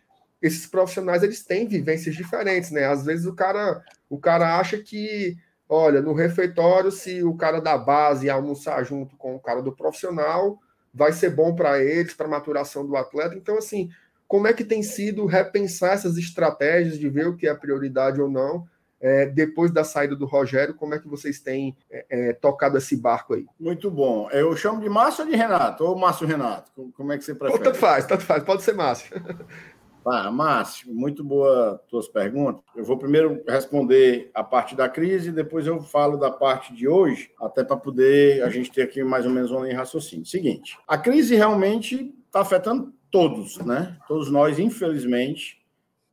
[0.41, 2.85] esses profissionais eles têm vivências diferentes, né?
[2.85, 5.35] Às vezes o cara, o cara acha que,
[5.67, 10.57] olha, no refeitório, se o cara da base almoçar junto com o cara do profissional,
[10.93, 13.35] vai ser bom para eles, para a maturação do atleta.
[13.35, 13.89] Então, assim,
[14.27, 18.29] como é que tem sido repensar essas estratégias de ver o que é prioridade ou
[18.29, 18.67] não?
[19.01, 22.97] É, depois da saída do Rogério, como é que vocês têm é, é, tocado esse
[22.97, 23.45] barco aí?
[23.57, 24.29] Muito bom.
[24.29, 25.85] Eu chamo de Márcio ou de Renato?
[25.85, 26.91] Ou Márcio Renato?
[26.97, 27.63] Como é que você prefere?
[27.63, 28.43] Tanto faz, tanto faz.
[28.43, 29.15] Pode ser Márcio.
[30.05, 32.63] Ah, Márcio, muito boa tuas perguntas.
[32.75, 37.31] Eu vou primeiro responder a parte da crise, depois eu falo da parte de hoje,
[37.39, 40.25] até para poder a gente ter aqui mais ou menos um raciocínio.
[40.25, 43.97] Seguinte, a crise realmente está afetando todos, né?
[44.07, 45.59] Todos nós, infelizmente,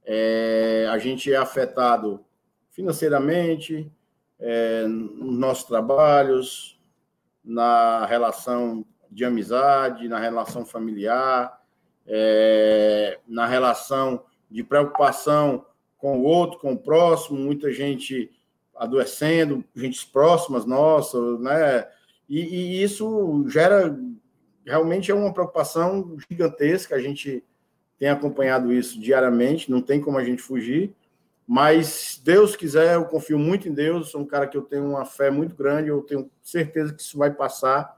[0.05, 2.25] é, a gente é afetado
[2.70, 3.90] financeiramente,
[4.38, 6.79] é, nos nossos trabalhos,
[7.44, 11.56] na relação de amizade, na relação familiar,
[12.07, 15.66] é, na relação de preocupação
[15.99, 18.31] com o outro, com o próximo, muita gente
[18.77, 21.88] adoecendo, gente próximas nossas, né?
[22.29, 23.97] E, e, isso gera
[24.64, 26.95] realmente é uma preocupação gigantesca.
[26.95, 27.42] A gente
[27.99, 30.92] tem acompanhado isso diariamente, não tem como a gente fugir.
[31.47, 34.11] Mas Deus quiser, eu confio muito em Deus.
[34.11, 35.88] Sou um cara que eu tenho uma fé muito grande.
[35.88, 37.96] Eu tenho certeza que isso vai passar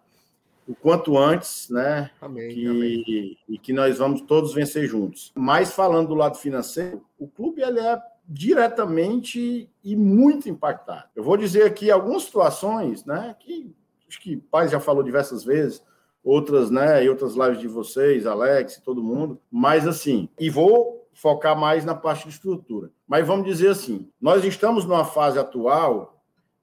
[0.69, 2.11] o quanto antes, né?
[2.21, 3.39] Amém, que, amém.
[3.49, 5.33] E que nós vamos todos vencer juntos.
[5.35, 11.05] Mas falando do lado financeiro, o clube ele é diretamente e muito impactado.
[11.17, 13.35] Eu vou dizer aqui algumas situações, né?
[13.41, 13.75] Que
[14.07, 15.83] acho que o pai já falou diversas vezes,
[16.23, 17.03] outras, né?
[17.03, 19.41] E outras lives de vocês, Alex, todo mundo.
[19.51, 22.91] Mas assim, e vou focar mais na parte de estrutura.
[23.07, 26.18] Mas vamos dizer assim, nós estamos numa fase atual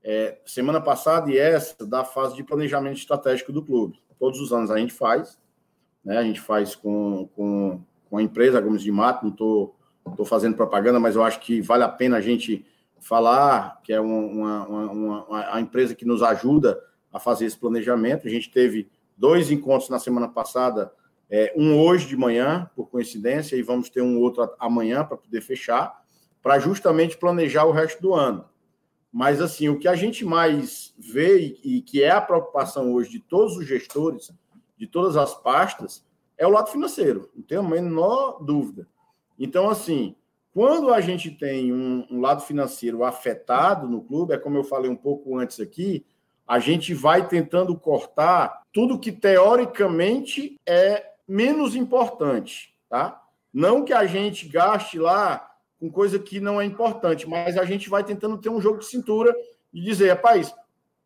[0.08, 4.00] é, semana passada e essa da fase de planejamento estratégico do clube.
[4.20, 5.40] Todos os anos a gente faz,
[6.04, 6.20] né?
[6.20, 10.26] A gente faz com, com, com a empresa Gomes de Mato, não estou tô, tô
[10.26, 12.64] fazendo propaganda, mas eu acho que vale a pena a gente
[13.00, 16.80] falar que é uma, uma, uma, a empresa que nos ajuda
[17.12, 18.28] a fazer esse planejamento.
[18.28, 18.88] A gente teve
[19.18, 20.94] dois encontros na semana passada,
[21.28, 25.42] é, um hoje de manhã, por coincidência, e vamos ter um outro amanhã para poder
[25.42, 26.00] fechar,
[26.44, 28.46] para justamente planejar o resto do ano.
[29.16, 33.20] Mas, assim, o que a gente mais vê e que é a preocupação hoje de
[33.22, 34.30] todos os gestores,
[34.78, 36.06] de todas as pastas,
[36.38, 38.86] é o lado financeiro, não tenho a menor dúvida.
[39.40, 40.18] Então, assim,
[40.54, 44.92] quando a gente tem um, um, lado financeiro afetado no clube, é como eu falei
[44.92, 46.06] um pouco antes aqui,
[46.46, 53.24] a gente vai tentando cortar tudo que teoricamente é menos importante, tá?
[53.54, 57.90] Não que a gente gaste lá com coisa que não é importante, mas a gente
[57.90, 59.36] vai tentando ter um jogo de cintura
[59.74, 60.54] e dizer, rapaz,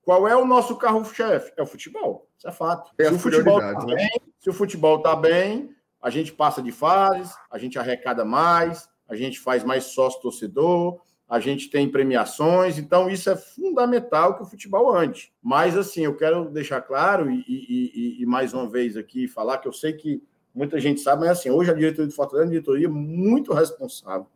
[0.04, 1.52] qual é o nosso carro-chefe?
[1.58, 2.28] É o futebol.
[2.38, 2.92] Isso é fato.
[2.98, 3.96] É se, o futebol tá né?
[3.96, 5.70] bem, se o futebol está bem,
[6.02, 11.40] a gente passa de fases, a gente arrecada mais, a gente faz mais sócio-torcedor, a
[11.40, 15.32] gente tem premiações, então isso é fundamental que o futebol ande.
[15.42, 19.58] Mas, assim, eu quero deixar claro e, e, e, e mais uma vez aqui falar
[19.60, 20.24] que eu sei que
[20.56, 24.28] muita gente sabe, mas assim, hoje a diretoria do Fortaleza é uma diretoria muito responsável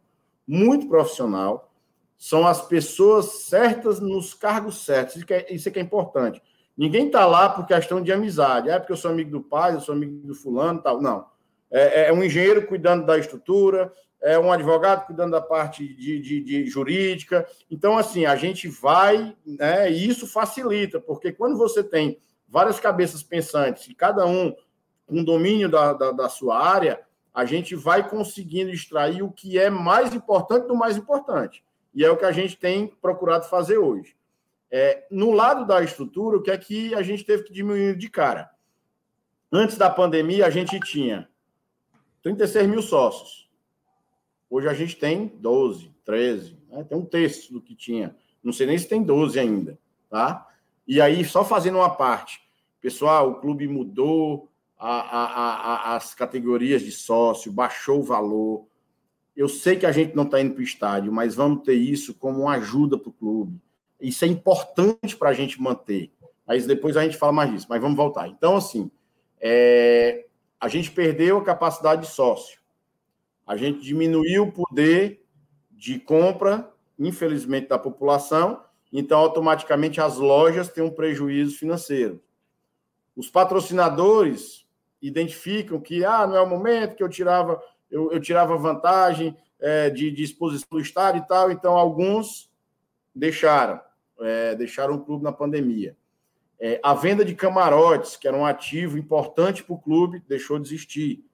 [0.48, 1.72] muito profissional,
[2.18, 5.18] são as pessoas certas nos cargos certos.
[5.18, 6.42] Isso, é, isso é que é importante.
[6.76, 8.70] Ninguém está lá por questão de amizade.
[8.70, 11.02] É porque eu sou amigo do pai, eu sou amigo do fulano tal.
[11.02, 11.26] Não.
[11.70, 16.42] É, é um engenheiro cuidando da estrutura, é um advogado cuidando da parte de, de,
[16.42, 17.46] de, jurídica.
[17.70, 23.22] Então, assim, a gente vai, né, e isso facilita, porque quando você tem várias cabeças
[23.22, 24.56] pensantes, e cada um
[25.06, 27.02] com domínio da, da, da sua área,
[27.34, 31.64] a gente vai conseguindo extrair o que é mais importante do mais importante.
[31.94, 34.16] E é o que a gente tem procurado fazer hoje.
[34.70, 38.10] É, no lado da estrutura, o que é que a gente teve que diminuir de
[38.10, 38.50] cara?
[39.52, 41.30] Antes da pandemia, a gente tinha
[42.24, 43.50] 36 mil sócios.
[44.50, 46.84] Hoje a gente tem 12, 13, né?
[46.84, 48.16] tem um terço do que tinha.
[48.44, 49.78] Não sei nem se tem 12 ainda,
[50.10, 50.48] tá?
[50.88, 52.42] E aí, só fazendo uma parte,
[52.82, 54.50] pessoal, o clube mudou,
[54.86, 58.66] a, a, a, as categorias de sócio, baixou o valor.
[59.36, 62.14] Eu sei que a gente não está indo para o estádio, mas vamos ter isso
[62.14, 63.60] como uma ajuda para o clube.
[64.00, 66.12] Isso é importante para a gente manter.
[66.46, 68.28] Mas depois a gente fala mais disso, mas vamos voltar.
[68.28, 68.92] Então, assim,
[69.40, 70.26] é,
[70.60, 72.60] a gente perdeu a capacidade de sócio.
[73.48, 75.24] A gente diminuiu o poder
[75.72, 82.22] de compra infelizmente, da população, então automaticamente as lojas têm um prejuízo financeiro.
[83.16, 84.63] Os patrocinadores
[85.04, 87.62] identificam que ah, não é o momento que eu tirava,
[87.92, 92.50] eu, eu tirava vantagem é, de, de, exposição do estádio e tal, então alguns
[93.14, 93.82] deixaram,
[94.22, 95.96] é, deixaram o clube na pandemia.
[96.60, 100.68] É, a venda de camarotes, que era um ativo importante para o clube, deixou de
[100.68, 101.26] existir.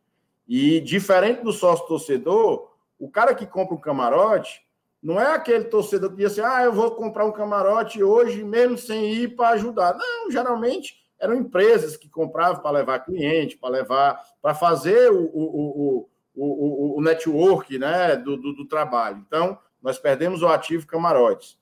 [0.48, 4.68] E diferente do sócio torcedor, o cara que compra um camarote
[5.02, 8.78] não é aquele torcedor que diz assim: ah, eu vou comprar um camarote hoje, mesmo
[8.78, 9.96] sem ir para ajudar.
[9.96, 16.10] Não, geralmente eram empresas que compravam para levar cliente, para levar, para fazer o, o,
[16.36, 19.24] o, o, network né, do, do, do, trabalho.
[19.28, 21.60] Então, nós perdemos o ativo camarotes.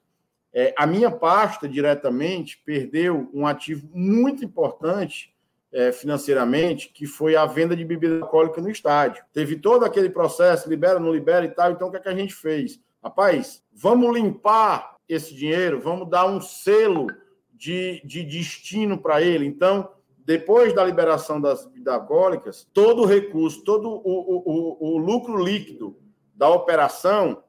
[0.53, 5.33] É, a minha pasta, diretamente, perdeu um ativo muito importante
[5.71, 9.23] é, financeiramente, que foi a venda de bebida alcoólica no estádio.
[9.33, 11.71] Teve todo aquele processo, libera, não libera e tal.
[11.71, 12.79] Então, o que, é que a gente fez?
[13.03, 17.07] Rapaz, vamos limpar esse dinheiro, vamos dar um selo
[17.57, 19.45] de, de destino para ele.
[19.45, 19.89] Então,
[20.25, 25.97] depois da liberação das alcoólicas, todo o recurso, todo o, o, o, o lucro líquido
[26.35, 27.43] da operação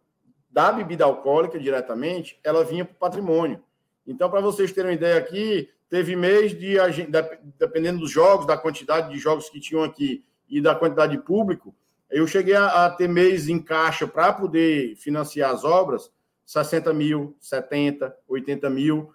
[0.51, 3.63] da bebida alcoólica diretamente, ela vinha para o patrimônio.
[4.07, 6.77] Então, para vocês terem uma ideia aqui, teve mês de,
[7.59, 11.75] dependendo dos jogos, da quantidade de jogos que tinham aqui e da quantidade de público,
[12.11, 16.11] eu cheguei a, a ter mês em caixa para poder financiar as obras,
[16.47, 19.13] 60 mil, 70, 80 mil,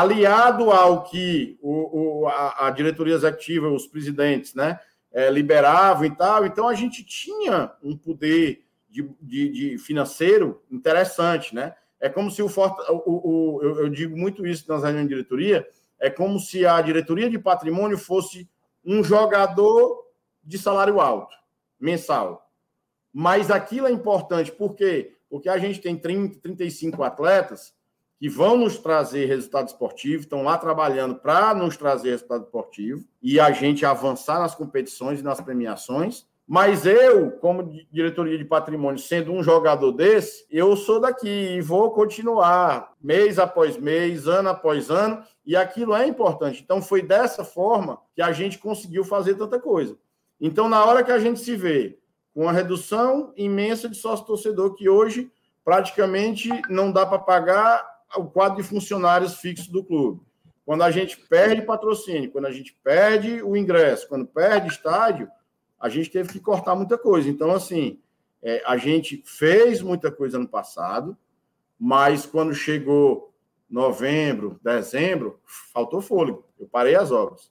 [0.00, 4.80] aliado ao que o, o a, a, diretoria executiva, os presidentes, né,
[5.12, 6.44] é, liberavam e tal.
[6.44, 11.74] Então a gente tinha um poder de, de, de financeiro interessante, né?
[12.00, 15.66] É como se o, o, o eu, eu, digo muito isso nas reuniões de diretoria,
[15.98, 18.48] é como se a diretoria de patrimônio fosse
[18.84, 20.04] um jogador
[20.42, 21.34] de salário alto,
[21.80, 22.50] mensal.
[23.12, 25.14] Mas aquilo é importante, por quê?
[25.30, 27.72] Porque a gente tem 30, 35 atletas
[28.18, 33.38] que vão nos trazer resultado esportivo, estão lá trabalhando para nos trazer resultado esportivo e
[33.38, 36.26] a gente avançar nas competições e nas premiações.
[36.46, 41.90] Mas eu, como diretoria de patrimônio, sendo um jogador desse, eu sou daqui e vou
[41.92, 46.62] continuar mês após mês, ano após ano, e aquilo é importante.
[46.62, 49.96] Então, foi dessa forma que a gente conseguiu fazer tanta coisa.
[50.38, 51.98] Então, na hora que a gente se vê
[52.34, 55.30] com a redução imensa de sócio-torcedor, que hoje
[55.64, 60.20] praticamente não dá para pagar o quadro de funcionários fixos do clube.
[60.64, 65.28] Quando a gente perde patrocínio, quando a gente perde o ingresso, quando perde estádio,
[65.78, 67.28] a gente teve que cortar muita coisa.
[67.28, 68.00] Então, assim,
[68.42, 71.16] é, a gente fez muita coisa no passado,
[71.78, 73.34] mas quando chegou
[73.68, 75.40] novembro, dezembro,
[75.72, 76.44] faltou fôlego.
[76.58, 77.50] Eu parei as obras.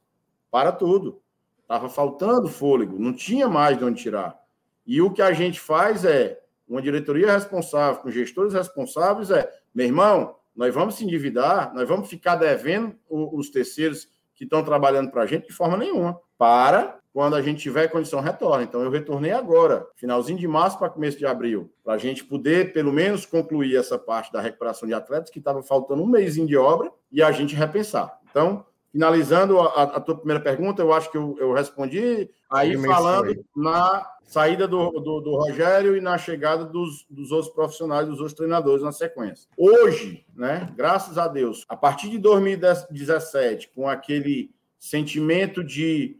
[0.49, 1.21] Para tudo.
[1.61, 4.39] Estava faltando fôlego, não tinha mais de onde tirar.
[4.85, 9.85] E o que a gente faz é, uma diretoria responsável, com gestores responsáveis, é, meu
[9.85, 15.23] irmão, nós vamos se endividar, nós vamos ficar devendo os terceiros que estão trabalhando para
[15.23, 16.19] a gente de forma nenhuma.
[16.37, 18.63] Para quando a gente tiver condição, retorna.
[18.63, 22.73] Então, eu retornei agora, finalzinho de março para começo de abril, para a gente poder,
[22.73, 26.57] pelo menos, concluir essa parte da recuperação de atletas, que estava faltando um mêsinho de
[26.57, 28.19] obra, e a gente repensar.
[28.31, 33.45] Então, finalizando a, a tua primeira pergunta, eu acho que eu, eu respondi, aí falando
[33.55, 38.35] na saída do, do, do, Rogério e na chegada dos, dos outros profissionais, dos outros
[38.35, 39.47] treinadores na sequência.
[39.57, 46.17] Hoje, né, graças a Deus, a partir de 2017, com aquele sentimento de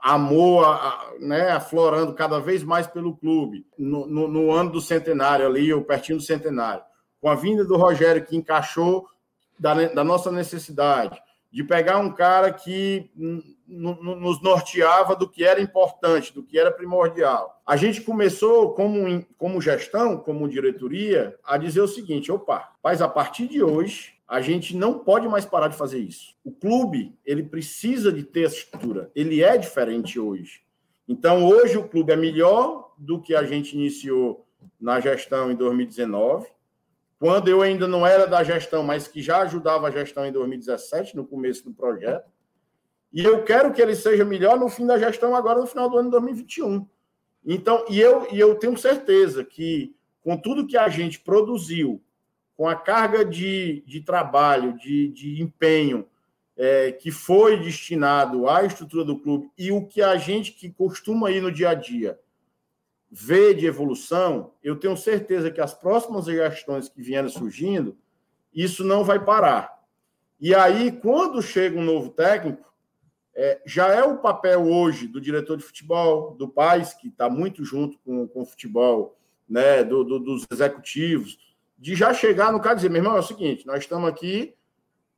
[0.00, 0.64] amor
[1.18, 5.82] né, aflorando cada vez mais pelo clube, no, no, no ano do centenário ali, ou
[5.82, 6.82] pertinho do centenário,
[7.20, 9.06] com a vinda do Rogério, que encaixou
[9.58, 13.10] da, da nossa necessidade, de pegar um cara que
[13.66, 17.60] nos norteava do que era importante, do que era primordial.
[17.66, 23.08] A gente começou, como, como gestão, como diretoria, a dizer o seguinte: opa, mas a
[23.08, 26.34] partir de hoje, a gente não pode mais parar de fazer isso.
[26.44, 29.10] O clube, ele precisa de ter essa estrutura.
[29.14, 30.62] Ele é diferente hoje.
[31.08, 34.44] Então, hoje o clube é melhor do que a gente iniciou
[34.80, 36.48] na gestão em 2019
[37.18, 41.16] quando eu ainda não era da gestão, mas que já ajudava a gestão em 2017,
[41.16, 42.30] no começo do projeto.
[43.16, 45.96] E eu quero que ele seja melhor no fim da gestão, agora no final do
[45.96, 46.86] ano de 2021.
[47.46, 51.98] Então, e eu, e eu tenho certeza que, com tudo que a gente produziu,
[52.58, 56.06] com a carga de, de trabalho, de, de empenho
[56.58, 61.30] é, que foi destinado à estrutura do clube e o que a gente que costuma
[61.30, 62.20] ir no dia a dia
[63.10, 67.96] vê de evolução, eu tenho certeza que as próximas gestões que vierem surgindo,
[68.54, 69.82] isso não vai parar.
[70.38, 72.66] E aí, quando chega um novo técnico,
[73.36, 77.62] é, já é o papel hoje do diretor de futebol, do Paz, que está muito
[77.62, 79.14] junto com, com o futebol,
[79.46, 81.38] né, do, do, dos executivos,
[81.78, 84.54] de já chegar no cara e dizer, meu irmão, é o seguinte, nós estamos aqui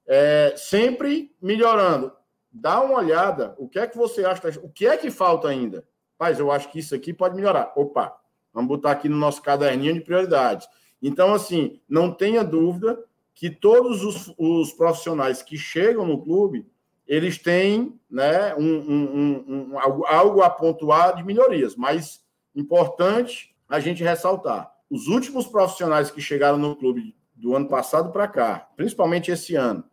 [0.04, 2.12] é, sempre melhorando.
[2.50, 5.84] Dá uma olhada, o que é que você acha, o que é que falta ainda?
[6.18, 7.72] Mas eu acho que isso aqui pode melhorar.
[7.76, 8.18] Opa,
[8.52, 10.66] vamos botar aqui no nosso caderninho de prioridades.
[11.00, 12.98] Então, assim, não tenha dúvida
[13.32, 16.66] que todos os, os profissionais que chegam no clube,
[17.08, 22.22] eles têm né, um, um, um, algo a pontuar de melhorias, mas
[22.54, 24.70] importante a gente ressaltar.
[24.90, 29.84] Os últimos profissionais que chegaram no clube do ano passado para cá, principalmente esse ano,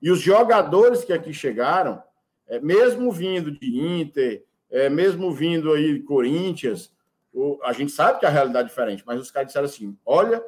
[0.00, 2.02] e os jogadores que aqui chegaram,
[2.48, 6.90] é, mesmo vindo de Inter, é, mesmo vindo aí de Corinthians,
[7.32, 10.42] o, a gente sabe que a realidade é diferente, mas os caras disseram assim: olha,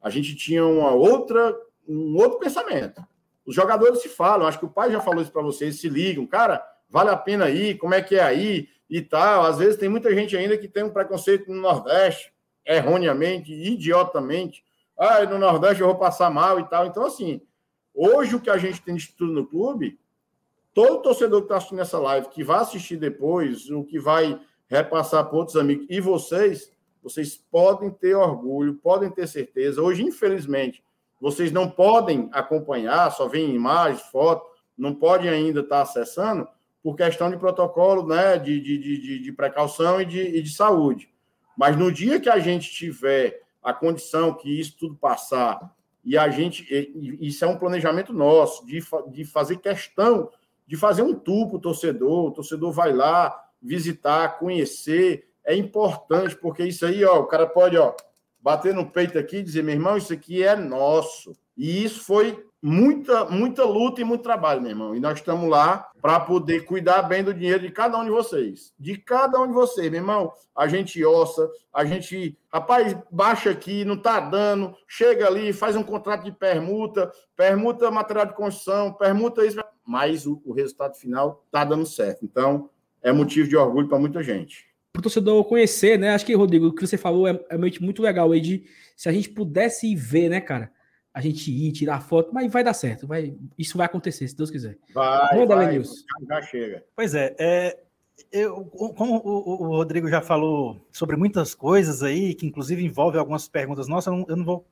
[0.00, 1.56] a gente tinha uma outra,
[1.86, 3.04] um outro pensamento.
[3.44, 6.26] Os jogadores se falam, acho que o pai já falou isso para vocês, se ligam,
[6.26, 9.44] cara, vale a pena ir, como é que é aí e tal.
[9.44, 12.32] Às vezes tem muita gente ainda que tem um preconceito no Nordeste,
[12.64, 14.64] erroneamente, idiotamente.
[14.96, 16.86] Ah, no Nordeste eu vou passar mal e tal.
[16.86, 17.40] Então, assim,
[17.94, 19.98] hoje o que a gente tem de estudo no clube,
[20.74, 25.26] todo torcedor que está assistindo essa live, que vai assistir depois, o que vai repassar
[25.26, 26.72] para outros amigos, e vocês,
[27.02, 29.82] vocês podem ter orgulho, podem ter certeza.
[29.82, 30.82] Hoje, infelizmente,
[31.22, 36.48] vocês não podem acompanhar, só vem imagens, fotos, não podem ainda estar acessando,
[36.82, 41.08] por questão de protocolo, né, de, de, de, de precaução e de, e de saúde.
[41.56, 45.72] Mas no dia que a gente tiver a condição que isso tudo passar,
[46.04, 46.66] e a gente,
[47.20, 50.28] isso é um planejamento nosso, de, de fazer questão
[50.66, 56.34] de fazer um tour para o torcedor, o torcedor vai lá visitar, conhecer, é importante,
[56.34, 57.94] porque isso aí, ó, o cara pode, ó,
[58.42, 61.32] bater no peito aqui e dizer, meu irmão, isso aqui é nosso.
[61.56, 64.94] E isso foi muita, muita luta e muito trabalho, meu irmão.
[64.94, 68.72] E nós estamos lá para poder cuidar bem do dinheiro de cada um de vocês.
[68.78, 70.32] De cada um de vocês, meu irmão.
[70.56, 72.36] A gente ossa, a gente.
[72.52, 74.74] Rapaz, baixa aqui, não está dando.
[74.88, 79.60] Chega ali, faz um contrato de permuta, permuta material de construção, permuta isso.
[79.84, 82.24] Mas o, o resultado final está dando certo.
[82.24, 82.70] Então,
[83.02, 84.71] é motivo de orgulho para muita gente.
[84.92, 86.10] Para o torcedor conhecer, né?
[86.10, 88.64] Acho que, Rodrigo, o que você falou é, é muito legal aí de
[88.96, 90.70] se a gente pudesse ver, né, cara?
[91.14, 93.06] a gente ir, tirar foto, mas vai dar certo.
[93.06, 94.78] Vai, isso vai acontecer, se Deus quiser.
[94.94, 96.84] Vai, Manda, vai, já chega.
[96.96, 97.78] Pois é, é
[98.30, 103.46] eu, como o, o, Rodrigo já falou sobre muitas coisas aí, que inclusive envolve algumas
[103.48, 104.66] perguntas nossas, eu não, eu não vou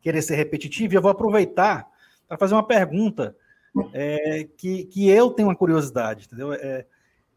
[0.00, 1.88] querer ser repetitivo, e eu vou aproveitar
[2.28, 3.36] para fazer uma pergunta
[3.92, 6.52] é, que, que eu tenho uma curiosidade, entendeu?
[6.52, 6.86] É,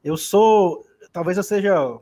[0.03, 1.99] eu sou, talvez eu seja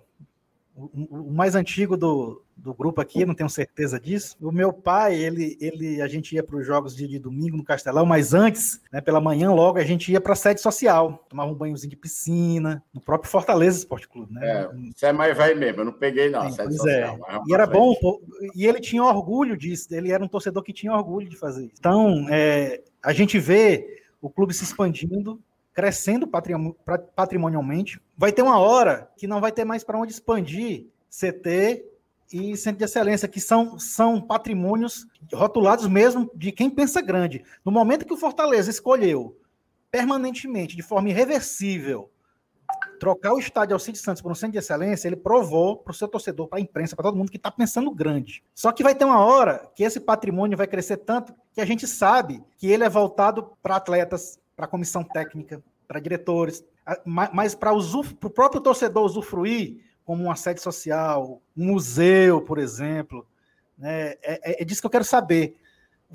[0.75, 4.35] o, o mais antigo do, do grupo aqui, não tenho certeza disso.
[4.41, 7.63] O meu pai, ele, ele a gente ia para os jogos de, de, domingo no
[7.63, 11.51] Castelão, mas antes, né, pela manhã logo, a gente ia para a sede social, tomava
[11.51, 14.41] um banhozinho de piscina, no próprio Fortaleza Esporte Clube, né?
[14.43, 17.19] É, você é mais velho mesmo, eu não peguei não, Sim, sede social.
[17.29, 17.39] É.
[17.47, 17.93] E era bom,
[18.55, 21.75] e ele tinha orgulho disso, ele era um torcedor que tinha orgulho de fazer isso.
[21.77, 25.39] Então, é, a gente vê o clube se expandindo,
[25.73, 26.29] crescendo
[27.15, 27.99] patrimonialmente.
[28.17, 31.85] Vai ter uma hora que não vai ter mais para onde expandir CT
[32.31, 37.43] e Centro de Excelência, que são, são patrimônios rotulados mesmo de quem pensa grande.
[37.63, 39.37] No momento que o Fortaleza escolheu
[39.91, 42.09] permanentemente, de forma irreversível,
[42.99, 46.07] trocar o estádio Alcides Santos por um centro de excelência, ele provou para o seu
[46.07, 48.43] torcedor, para a imprensa, para todo mundo que está pensando grande.
[48.55, 51.85] Só que vai ter uma hora que esse patrimônio vai crescer tanto que a gente
[51.85, 56.63] sabe que ele é voltado para atletas, para comissão técnica, para diretores,
[57.05, 63.27] mas para o próprio torcedor usufruir como uma sede social, um museu, por exemplo.
[63.77, 64.11] Né?
[64.21, 65.57] É, é, é disso que eu quero saber.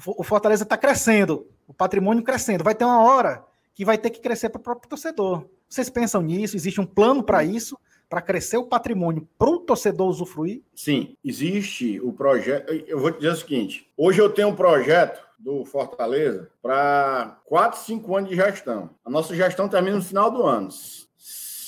[0.06, 2.64] O Fortaleza está crescendo, o patrimônio crescendo.
[2.64, 3.44] Vai ter uma hora
[3.74, 5.44] que vai ter que crescer para o próprio torcedor.
[5.68, 6.56] Vocês pensam nisso?
[6.56, 7.78] Existe um plano para isso?
[8.08, 10.62] Para crescer o patrimônio para o torcedor usufruir?
[10.74, 12.72] Sim, existe o projeto.
[12.72, 17.78] Eu vou te dizer o seguinte: hoje eu tenho um projeto do Fortaleza para 4,
[17.80, 18.90] 5 anos de gestão.
[19.04, 20.70] A nossa gestão termina no final do ano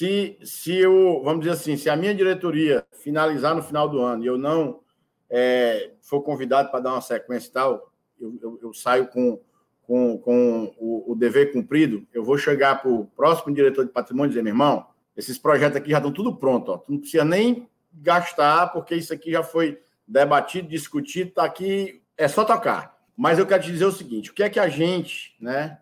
[0.00, 4.24] se, se eu, vamos dizer assim, se a minha diretoria finalizar no final do ano
[4.24, 4.80] e eu não
[5.28, 9.38] é, for convidado para dar uma sequência e tal, eu, eu, eu saio com,
[9.82, 14.28] com, com o, o, dever cumprido, eu vou chegar para o próximo diretor de patrimônio
[14.28, 16.78] e dizer, meu irmão, esses projetos aqui já estão tudo pronto, ó.
[16.78, 22.26] tu não precisa nem gastar, porque isso aqui já foi debatido, discutido, está aqui, é
[22.26, 22.98] só tocar.
[23.22, 25.78] Mas eu quero te dizer o seguinte: o que é que a gente né,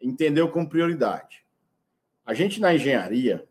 [0.00, 1.46] entendeu como prioridade?
[2.26, 3.46] A gente na engenharia,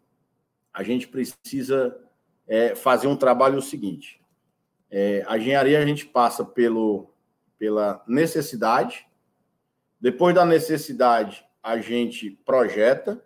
[0.73, 1.97] a gente precisa
[2.45, 4.21] é, fazer um trabalho o seguinte:
[4.89, 7.09] é, a engenharia a gente passa pelo,
[7.57, 9.07] pela necessidade,
[9.97, 13.23] depois da necessidade a gente projeta,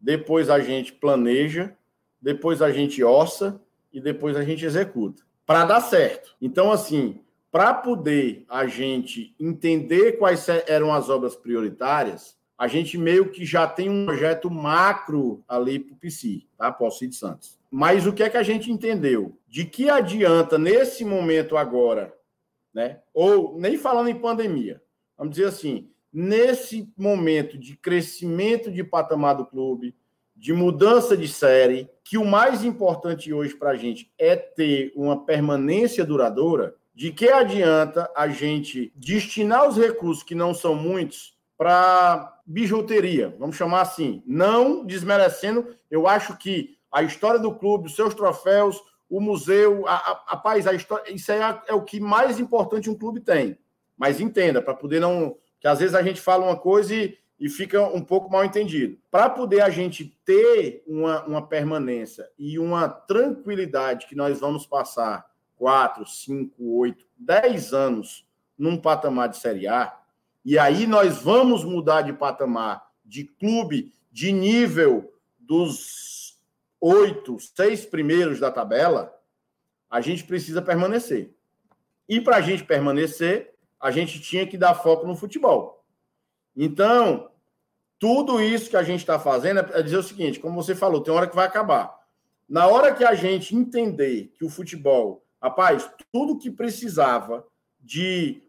[0.00, 1.76] depois a gente planeja,
[2.22, 3.60] depois a gente orça
[3.92, 6.34] e depois a gente executa para dar certo.
[6.40, 13.30] Então, assim, para poder a gente entender quais eram as obras prioritárias, a gente meio
[13.30, 16.70] que já tem um projeto macro ali para o PC, tá?
[16.70, 17.58] Para o Cid Santos.
[17.70, 19.38] Mas o que é que a gente entendeu?
[19.48, 22.14] De que adianta nesse momento agora,
[22.72, 23.00] né?
[23.14, 24.82] Ou nem falando em pandemia,
[25.16, 29.94] vamos dizer assim, nesse momento de crescimento de patamar do clube,
[30.36, 35.24] de mudança de série, que o mais importante hoje para a gente é ter uma
[35.24, 42.38] permanência duradoura, de que adianta a gente destinar os recursos, que não são muitos, para
[42.44, 48.12] bijuteria, vamos chamar assim, não desmerecendo, eu acho que a história do clube, os seus
[48.12, 52.38] troféus, o museu, a, a, a paz, a história, isso é, é o que mais
[52.38, 53.56] importante um clube tem.
[53.96, 55.38] Mas entenda, para poder não.
[55.58, 58.98] Que às vezes a gente fala uma coisa e, e fica um pouco mal entendido.
[59.10, 65.29] Para poder a gente ter uma, uma permanência e uma tranquilidade que nós vamos passar
[65.60, 69.94] quatro, cinco, oito, dez anos num patamar de Série A,
[70.42, 76.38] e aí nós vamos mudar de patamar de clube de nível dos
[76.80, 79.14] oito, seis primeiros da tabela,
[79.90, 81.34] a gente precisa permanecer.
[82.08, 85.84] E para a gente permanecer, a gente tinha que dar foco no futebol.
[86.56, 87.30] Então,
[87.98, 91.12] tudo isso que a gente está fazendo é dizer o seguinte: como você falou, tem
[91.12, 91.94] hora que vai acabar.
[92.48, 97.46] Na hora que a gente entender que o futebol, rapaz, tudo que precisava
[97.78, 98.42] de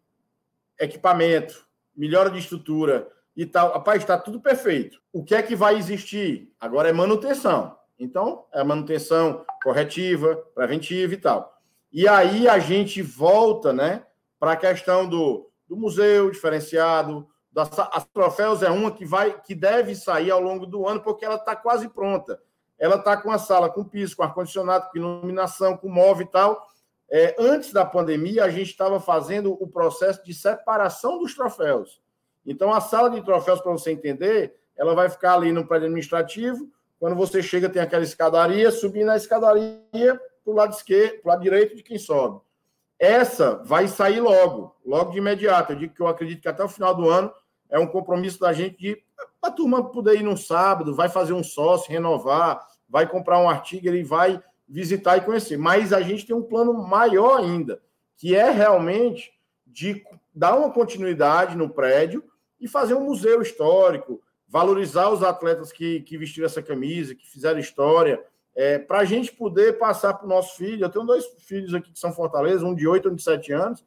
[0.80, 1.66] equipamento,
[1.96, 3.72] melhora de estrutura e tal.
[3.72, 5.00] Rapaz, está tudo perfeito.
[5.14, 6.54] O que é que vai existir?
[6.60, 7.78] Agora é manutenção.
[8.00, 11.62] Então, é manutenção corretiva, preventiva e tal.
[11.94, 14.06] E aí a gente volta, né,
[14.40, 19.54] para a questão do, do museu diferenciado, das, as troféus é uma que vai que
[19.54, 22.42] deve sair ao longo do ano porque ela está quase pronta.
[22.80, 26.32] Ela está com a sala com piso, com ar condicionado, com iluminação, com móvel e
[26.32, 26.68] tal.
[27.14, 32.02] É, antes da pandemia, a gente estava fazendo o processo de separação dos troféus.
[32.46, 36.72] Então, a sala de troféus, para você entender, ela vai ficar ali no prédio administrativo.
[36.98, 41.32] Quando você chega, tem aquela escadaria, subindo a escadaria para o lado esquerdo, para o
[41.34, 42.40] lado direito de quem sobe.
[42.98, 45.74] Essa vai sair logo, logo de imediato.
[45.74, 47.34] Eu digo que eu acredito que até o final do ano
[47.70, 49.04] é um compromisso da gente de
[49.42, 53.88] a turma poder ir no sábado, vai fazer um sócio, renovar, vai comprar um artigo,
[53.88, 54.42] ele vai
[54.72, 55.58] visitar e conhecer.
[55.58, 57.82] Mas a gente tem um plano maior ainda,
[58.16, 59.34] que é realmente
[59.68, 60.04] de
[60.34, 62.24] dar uma continuidade no prédio
[62.60, 67.60] e fazer um museu histórico, valorizar os atletas que, que vestiram essa camisa, que fizeram
[67.60, 68.24] história,
[68.56, 70.86] é, para a gente poder passar para o nosso filho.
[70.86, 73.52] Eu tenho dois filhos aqui que são Fortaleza, um de 8 e um de 7
[73.52, 73.84] anos,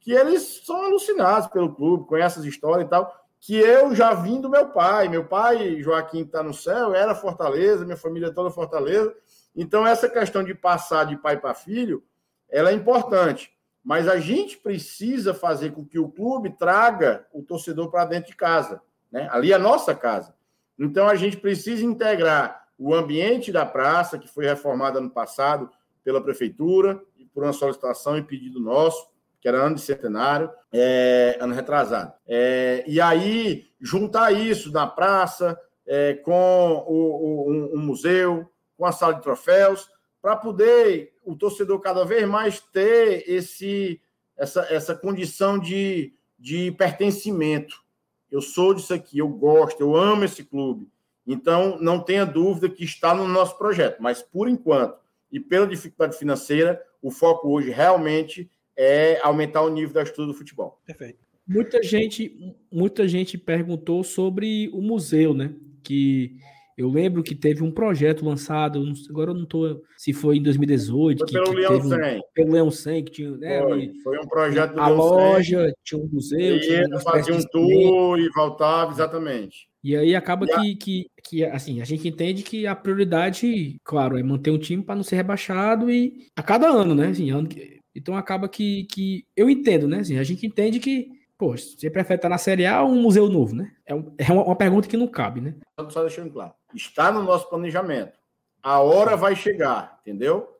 [0.00, 4.40] que eles são alucinados pelo clube, conhecem as histórias e tal, que eu já vim
[4.40, 5.08] do meu pai.
[5.08, 9.14] Meu pai, Joaquim, está no céu, era Fortaleza, minha família toda Fortaleza.
[9.54, 12.02] Então, essa questão de passar de pai para filho,
[12.48, 13.52] ela é importante.
[13.82, 18.36] Mas a gente precisa fazer com que o clube traga o torcedor para dentro de
[18.36, 18.80] casa.
[19.12, 19.28] Né?
[19.30, 20.34] Ali é a nossa casa.
[20.78, 25.70] Então, a gente precisa integrar o ambiente da praça, que foi reformada ano passado
[26.02, 27.00] pela prefeitura,
[27.32, 29.08] por uma solicitação e pedido nosso,
[29.40, 32.14] que era ano de centenário, é, ano retrasado.
[32.26, 38.50] É, e aí, juntar isso na praça, é, com o, o um, um museu,
[38.84, 39.88] com a sala de troféus,
[40.20, 43.98] para poder o torcedor cada vez mais ter esse,
[44.36, 47.82] essa, essa condição de, de pertencimento.
[48.30, 50.86] Eu sou disso aqui, eu gosto, eu amo esse clube.
[51.26, 54.98] Então, não tenha dúvida que está no nosso projeto, mas por enquanto,
[55.32, 60.34] e pela dificuldade financeira, o foco hoje realmente é aumentar o nível da estrutura do
[60.34, 60.78] futebol.
[60.84, 61.24] Perfeito.
[61.46, 65.54] Muita gente, muita gente perguntou sobre o museu, né?
[65.82, 66.36] Que
[66.76, 71.18] eu lembro que teve um projeto lançado, agora eu não estou se foi em 2018.
[71.18, 72.18] Foi que, pelo que Leão teve 100.
[72.18, 73.30] Um, pelo Leão 100, que tinha.
[73.36, 75.74] Né, foi, foi um projeto do A Leão loja, 100.
[75.84, 76.56] tinha um museu.
[76.56, 79.68] E tinha fazia um tour e voltava, exatamente.
[79.84, 84.22] E aí acaba que, que, que, assim, a gente entende que a prioridade, claro, é
[84.22, 87.08] manter um time para não ser rebaixado e a cada ano, né?
[87.08, 87.46] Assim, ano,
[87.94, 89.98] então acaba que, que eu entendo, né?
[90.00, 91.08] Assim, a gente entende que
[91.44, 93.70] Pô, você prefere estar na Série A ou um museu novo, né?
[93.84, 95.54] É, um, é uma, uma, pergunta que não cabe, né?
[95.90, 96.54] Só deixando claro.
[96.74, 98.18] Está no nosso planejamento.
[98.62, 100.56] A hora vai chegar, entendeu?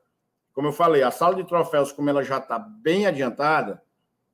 [0.53, 3.81] Como eu falei, a sala de troféus, como ela já está bem adiantada,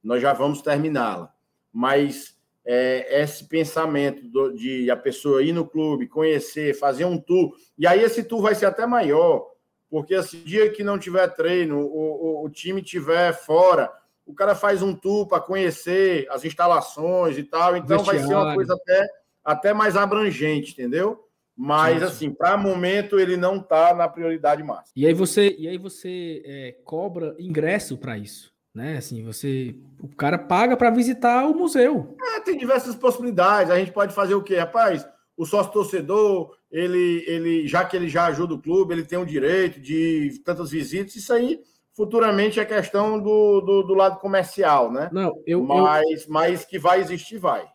[0.02, 1.32] nós já vamos terminá-la.
[1.72, 7.52] Mas é, esse pensamento do, de a pessoa ir no clube, conhecer, fazer um tour,
[7.78, 9.46] e aí esse tour vai ser até maior,
[9.88, 13.88] porque esse assim, dia que não tiver treino, o, o, o time tiver fora,
[14.30, 18.54] o cara faz um tour para conhecer as instalações e tal, então vai ser uma
[18.54, 19.08] coisa até,
[19.44, 21.24] até mais abrangente, entendeu?
[21.56, 24.92] Mas, assim, para momento ele não está na prioridade máxima.
[24.96, 28.50] E aí você, e aí você é, cobra ingresso para isso?
[28.74, 28.96] Né?
[28.96, 29.74] Assim, você.
[30.00, 32.16] O cara paga para visitar o museu.
[32.36, 33.70] É, tem diversas possibilidades.
[33.70, 34.56] A gente pode fazer o quê?
[34.56, 35.06] Rapaz,
[35.36, 39.26] o sócio torcedor, ele, ele, já que ele já ajuda o clube, ele tem o
[39.26, 41.60] direito de tantas visitas, isso aí
[41.94, 45.08] futuramente é questão do, do, do lado comercial, né?
[45.12, 45.62] Não, eu.
[45.62, 46.32] Mas, eu...
[46.32, 47.66] mas que vai existir, vai.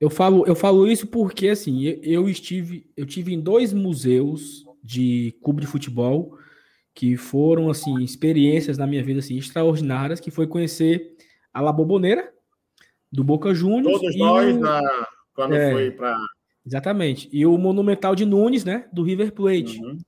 [0.00, 5.34] Eu falo, eu falo isso porque assim, eu estive, eu tive em dois museus de
[5.42, 6.36] clube de futebol
[6.94, 11.16] que foram assim experiências na minha vida assim extraordinárias, que foi conhecer
[11.52, 12.32] a La Boboneira
[13.10, 14.60] do Boca Juniors Todos nós o...
[14.60, 14.80] na...
[15.34, 16.18] quando é, foi para
[16.66, 17.28] Exatamente.
[17.30, 19.78] E o Monumental de Nunes, né, do River Plate.
[19.80, 19.98] Uhum.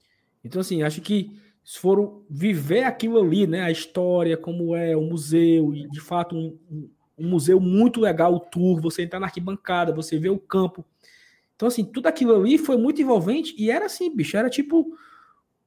[0.44, 1.30] Então assim, acho que
[1.66, 6.36] se foram viver aquilo ali, né, a história, como é o museu e de fato
[6.36, 6.88] um, um,
[7.18, 10.84] um museu muito legal, o tour, você entrar na arquibancada, você vê o campo.
[11.56, 14.96] Então assim, tudo aquilo ali foi muito envolvente e era assim, bicho, era tipo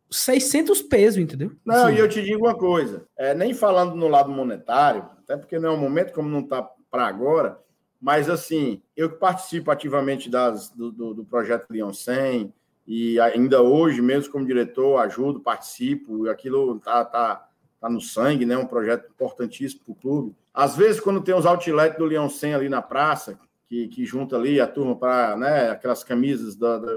[0.10, 1.52] 600 pesos, entendeu?
[1.66, 1.96] Não, Sim.
[1.96, 5.72] e eu te digo uma coisa, é, nem falando no lado monetário, até porque não
[5.72, 7.60] é um momento como não está para agora,
[8.00, 12.54] mas assim, eu que participo ativamente das, do, do, do projeto Leão 100
[12.92, 17.48] e ainda hoje, mesmo como diretor, ajudo, participo, aquilo tá, tá,
[17.80, 18.58] tá no sangue, né?
[18.58, 20.36] Um projeto importantíssimo para o clube.
[20.52, 24.36] Às vezes, quando tem os outlets do Leão 100 ali na praça, que, que junta
[24.36, 26.94] ali a turma para né, aquelas camisas, da, da,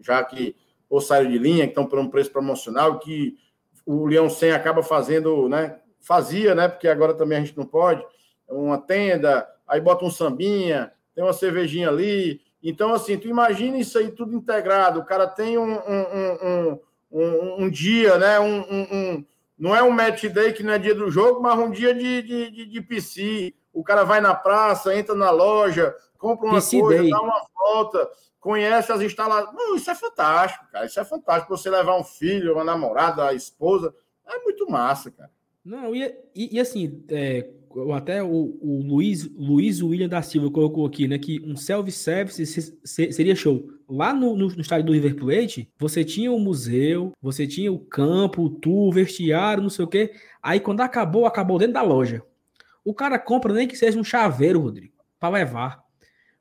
[0.00, 0.56] já que
[0.88, 3.36] ou saíram de linha, que estão por um preço promocional, que
[3.84, 5.80] o Leão 100 acaba fazendo, né?
[6.00, 6.66] Fazia, né?
[6.66, 8.02] Porque agora também a gente não pode.
[8.48, 12.40] Uma tenda, aí bota um sambinha, tem uma cervejinha ali.
[12.68, 14.98] Então, assim, tu imagina isso aí tudo integrado.
[14.98, 16.78] O cara tem um, um,
[17.12, 18.40] um, um dia, né?
[18.40, 19.24] Um,
[19.56, 22.22] não é um match day que não é dia do jogo, mas um dia de,
[22.22, 23.54] de, de, de PC.
[23.72, 27.10] O cara vai na praça, entra na loja, compra uma PC coisa, day.
[27.10, 28.10] dá uma volta,
[28.40, 29.80] conhece as instalações.
[29.80, 30.86] Isso é fantástico, cara.
[30.86, 31.56] Isso é fantástico.
[31.56, 33.94] Você levar um filho, uma namorada, a esposa,
[34.26, 35.30] é muito massa, cara.
[35.64, 36.02] Não, e,
[36.34, 37.48] e, e assim, é,
[37.94, 43.34] até o, o Luiz, Luiz William da Silva colocou aqui, né, que um self-service seria
[43.34, 43.68] show.
[43.88, 47.78] Lá no, no, no, estádio do River Plate, você tinha o museu, você tinha o
[47.78, 50.12] campo, o tour, o vestiário, não sei o quê.
[50.42, 52.22] Aí quando acabou, acabou dentro da loja.
[52.84, 55.84] O cara compra nem que seja um chaveiro, Rodrigo, para levar.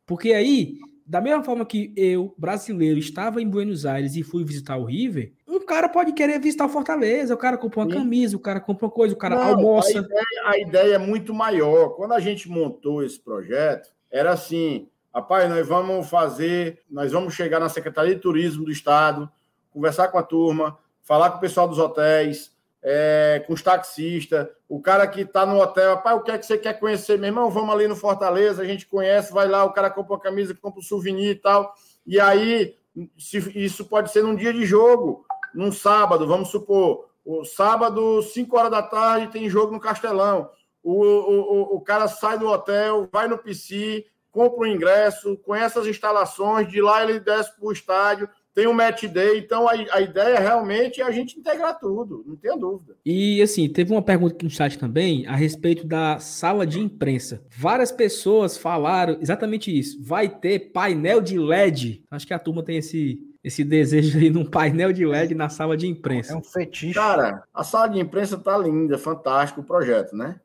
[0.06, 4.78] Porque aí da mesma forma que eu, brasileiro, estava em Buenos Aires e fui visitar
[4.78, 5.32] o River,
[5.66, 7.98] cara pode querer visitar o Fortaleza, o cara compra uma Sim.
[7.98, 10.00] camisa, o cara compra uma coisa, o cara Não, almoça.
[10.00, 11.90] A ideia, a ideia, é muito maior.
[11.90, 17.60] Quando a gente montou esse projeto, era assim: rapaz, nós vamos fazer, nós vamos chegar
[17.60, 19.30] na Secretaria de Turismo do Estado,
[19.72, 22.56] conversar com a turma, falar com o pessoal dos hotéis,
[22.88, 26.46] é, com os taxistas, o cara que está no hotel, pai, o que é que
[26.46, 27.50] você quer conhecer, meu irmão?
[27.50, 30.80] Vamos ali no Fortaleza, a gente conhece, vai lá, o cara compra uma camisa, compra
[30.80, 31.74] um souvenir e tal.
[32.06, 32.76] E aí,
[33.18, 35.26] se, isso pode ser num dia de jogo,
[35.56, 40.50] num sábado, vamos supor, o sábado, 5 horas da tarde, tem jogo no Castelão.
[40.84, 45.80] O, o, o cara sai do hotel, vai no PC, compra o um ingresso, conhece
[45.80, 49.74] as instalações, de lá ele desce para o estádio, tem um match day, então a,
[49.92, 52.96] a ideia realmente é a gente integrar tudo, não tenha dúvida.
[53.06, 57.44] E assim, teve uma pergunta aqui no chat também a respeito da sala de imprensa.
[57.50, 60.02] Várias pessoas falaram exatamente isso.
[60.02, 62.04] Vai ter painel de LED.
[62.10, 65.78] Acho que a turma tem esse, esse desejo aí num painel de LED na sala
[65.78, 66.34] de imprensa.
[66.34, 66.96] É um fetiche.
[66.96, 70.42] Cara, a sala de imprensa tá linda, fantástico o projeto, né?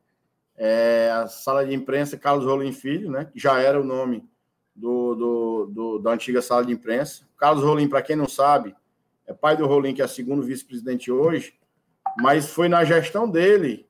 [0.55, 3.25] É, a sala de imprensa Carlos Rolim Filho, né?
[3.25, 4.23] Que já era o nome
[4.75, 7.23] do, do, do, da antiga sala de imprensa.
[7.39, 8.75] Carlos Rolim, para quem não sabe,
[9.25, 11.55] é pai do Rolim, que é segundo vice-presidente hoje,
[12.21, 13.87] mas foi na gestão dele,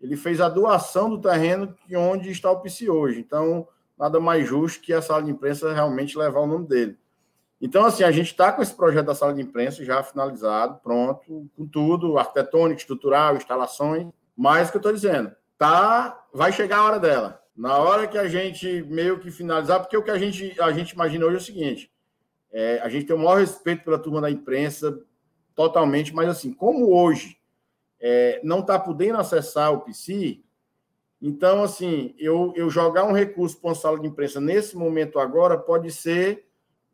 [0.00, 3.20] ele fez a doação do terreno onde está o PC hoje.
[3.20, 6.98] Então, nada mais justo que a sala de imprensa realmente levar o nome dele.
[7.60, 11.50] Então, assim, a gente está com esse projeto da sala de imprensa já finalizado, pronto,
[11.56, 14.06] com tudo, arquitetônico, estrutural, instalações,
[14.36, 17.42] mas o que eu estou dizendo, tá, vai chegar a hora dela.
[17.56, 20.92] Na hora que a gente meio que finalizar, porque o que a gente, a gente
[20.92, 21.92] imagina hoje é o seguinte:
[22.52, 24.96] é, a gente tem o maior respeito pela turma da imprensa,
[25.56, 27.36] totalmente, mas assim, como hoje
[28.00, 30.40] é, não está podendo acessar o PC,
[31.20, 35.58] então, assim, eu, eu jogar um recurso para uma sala de imprensa nesse momento agora
[35.58, 36.47] pode ser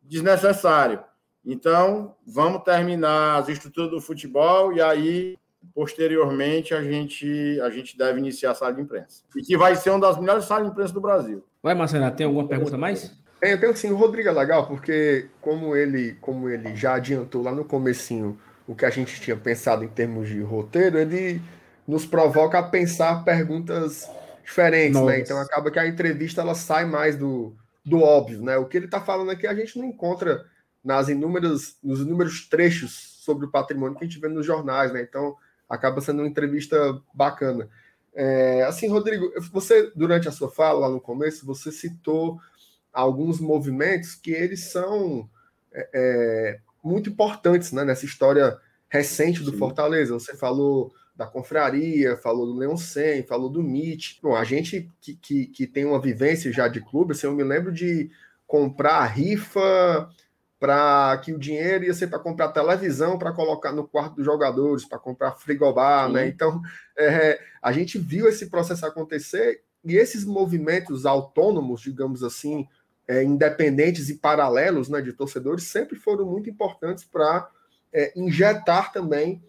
[0.07, 0.99] desnecessário.
[1.45, 5.37] Então, vamos terminar as estruturas do futebol e aí
[5.73, 9.23] posteriormente a gente, a gente deve iniciar a sala de imprensa.
[9.35, 11.43] E que vai ser uma das melhores salas de imprensa do Brasil.
[11.61, 13.11] Vai, Marcelo, tem alguma pergunta mais?
[13.41, 17.43] É, eu tenho sim, o Rodrigo é legal, porque como ele, como ele já adiantou
[17.43, 21.41] lá no comecinho o que a gente tinha pensado em termos de roteiro, ele
[21.87, 24.09] nos provoca a pensar perguntas
[24.43, 25.01] diferentes, né?
[25.01, 25.11] Nossa.
[25.11, 25.19] né?
[25.19, 27.55] Então acaba que a entrevista ela sai mais do,
[27.85, 28.57] do óbvio, né?
[28.57, 30.45] O que ele está falando aqui a gente não encontra
[30.83, 35.01] nas inúmeras, nos inúmeros trechos sobre o patrimônio que a gente vê nos jornais, né?
[35.01, 35.35] Então
[35.69, 37.69] acaba sendo uma entrevista bacana.
[38.13, 42.39] É, assim, Rodrigo, você, durante a sua fala lá no começo, você citou
[42.93, 45.29] alguns movimentos que eles são
[45.73, 48.57] é, é muito importantes né, nessa história
[48.87, 49.57] recente do Sim.
[49.57, 50.13] Fortaleza.
[50.13, 54.19] Você falou da confraria, falou do Leão 100, falou do MIT.
[54.21, 57.43] Bom, a gente que, que, que, tem uma vivência já de clube, assim, eu me
[57.43, 58.11] lembro de
[58.45, 60.09] comprar rifa
[60.59, 64.85] para que o dinheiro ia ser para comprar televisão para colocar no quarto dos jogadores,
[64.85, 66.27] para comprar frigobar, né?
[66.27, 66.61] Então,
[66.97, 72.67] é, a gente viu esse processo acontecer e esses movimentos autônomos, digamos assim,
[73.07, 77.47] é, independentes e paralelos né, de torcedores sempre foram muito importantes para
[77.93, 79.43] é, injetar também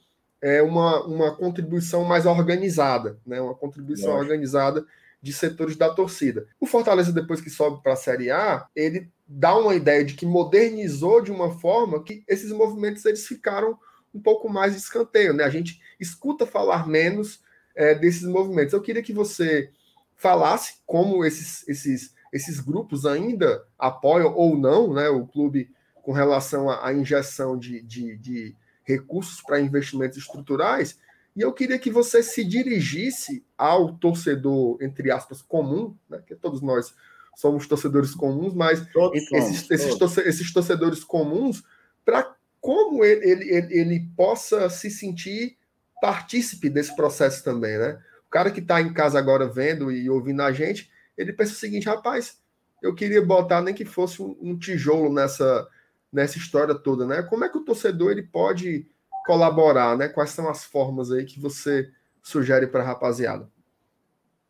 [0.47, 4.86] é, uma, uma contribuição mais organizada, né, uma contribuição organizada
[5.20, 6.47] de setores da torcida.
[6.61, 10.24] O Fortaleza, depois que sobe para a Série A, ele dá uma ideia de que
[10.24, 13.76] modernizou de uma forma que esses movimentos eles ficaram
[14.14, 15.34] um pouco mais de escanteio.
[15.34, 15.42] Né?
[15.42, 17.42] A gente escuta falar menos
[17.74, 18.72] é, desses movimentos.
[18.72, 19.72] Eu queria que você
[20.14, 25.70] falasse como esses, esses esses grupos ainda apoiam ou não né, o clube
[26.03, 28.57] com relação à, injeção de, de, de
[28.87, 30.99] recursos para investimentos estruturais.
[31.34, 36.62] E eu queria que você se dirigisse ao torcedor, entre aspas, comum, né, que todos
[36.62, 36.95] nós
[37.37, 41.62] somos torcedores comuns, mas esses, esses, torcedores, esses, torcedores comuns,
[42.03, 45.59] para como ele, ele, ele, ele, possa se sentir
[46.01, 48.01] partícipe desse processo também, né?
[48.26, 51.57] O cara que está em casa agora vendo e ouvindo a gente, ele pensa o
[51.57, 52.39] seguinte, rapaz,
[52.82, 55.68] eu queria botar nem que fosse um, um tijolo nessa,
[56.17, 57.23] nessa história toda, né?
[57.23, 58.89] Como é que o torcedor ele pode
[59.27, 60.09] colaborar, né?
[60.09, 61.91] Quais são as formas aí que você
[62.23, 63.47] sugere para a rapaziada?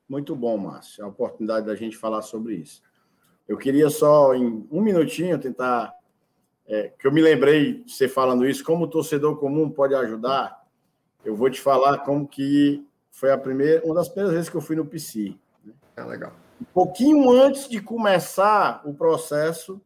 [0.08, 1.02] Muito bom, Márcio.
[1.02, 2.80] É a oportunidade da gente falar sobre isso.
[3.48, 5.92] Eu queria só, em um minutinho, tentar.
[6.68, 10.64] É, que eu me lembrei de você falando isso, como o torcedor comum pode ajudar.
[11.24, 14.60] Eu vou te falar como que foi a primeira, uma das primeiras vezes que eu
[14.60, 15.34] fui no PC.
[15.64, 15.72] Né?
[15.96, 19.80] É legal um pouquinho antes de começar o processo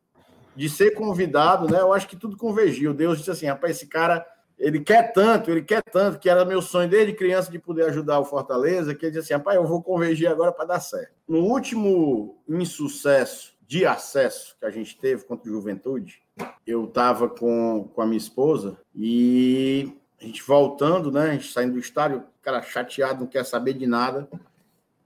[0.55, 1.81] de ser convidado, né?
[1.81, 2.95] Eu acho que tudo convergiu.
[2.95, 4.27] Deus disse assim: rapaz, esse cara,
[4.59, 8.21] ele quer tanto, ele quer tanto, que era meu sonho desde criança de poder ajudar
[8.21, 11.13] o Fortaleza, que ele disse assim: rapaz, eu vou convergir agora para dar certo.
[11.29, 16.23] No último insucesso de acesso que a gente teve contra o Juventude,
[16.67, 21.23] eu estava com, com a minha esposa e a gente voltando, né?
[21.23, 24.29] A gente saindo do estádio, cara chateado, não quer saber de nada.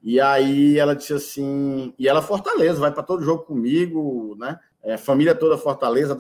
[0.03, 4.59] E aí ela disse assim, e ela Fortaleza, vai para todo jogo comigo, né?
[4.85, 6.17] É, família toda Fortaleza,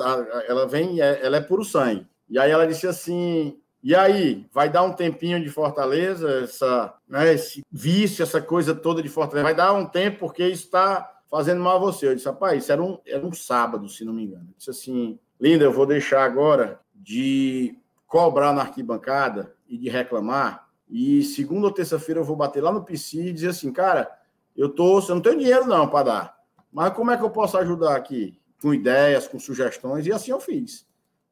[0.48, 2.06] ela vem, é, ela é puro sangue.
[2.28, 7.34] E aí ela disse assim, e aí, vai dar um tempinho de Fortaleza, essa, né,
[7.34, 11.76] esse vício, essa coisa toda de Fortaleza, vai dar um tempo porque está fazendo mal
[11.76, 12.08] a você.
[12.08, 14.46] Eu disse, rapaz, isso era um, era um sábado, se não me engano.
[14.48, 20.66] Eu disse assim, linda, eu vou deixar agora de cobrar na arquibancada e de reclamar,
[20.88, 24.10] e segunda ou terça-feira eu vou bater lá no PC e dizer assim, cara,
[24.56, 26.36] eu tô, eu não tenho dinheiro não para dar,
[26.72, 28.40] mas como é que eu posso ajudar aqui?
[28.64, 30.86] Com ideias, com sugestões, e assim eu fiz.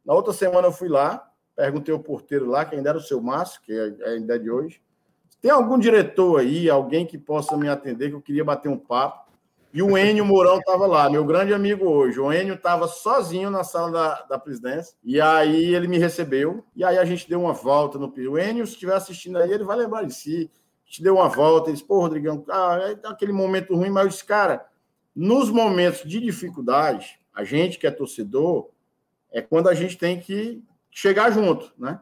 [0.05, 1.27] Na outra semana eu fui lá,
[1.57, 4.51] perguntei ao porteiro lá, que ainda era o seu Márcio, que é ainda é de
[4.51, 4.83] hoje.
[5.41, 9.33] Tem algum diretor aí, alguém que possa me atender, que eu queria bater um papo?
[9.73, 12.21] E o Enio Mourão estava lá, meu grande amigo hoje.
[12.21, 14.95] O Enio estava sozinho na sala da, da presidência.
[15.03, 16.63] E aí ele me recebeu.
[16.77, 19.65] E aí a gente deu uma volta no O Enio, se estiver assistindo aí, ele
[19.65, 20.51] vai lembrar de si.
[20.85, 21.71] A gente deu uma volta.
[21.71, 24.67] Ele disse, pô, Rodrigão, ah, é aquele momento ruim, mas eu disse, cara,
[25.17, 28.71] nos momentos de dificuldade, a gente que é torcedor,
[29.31, 32.01] é quando a gente tem que chegar junto, né?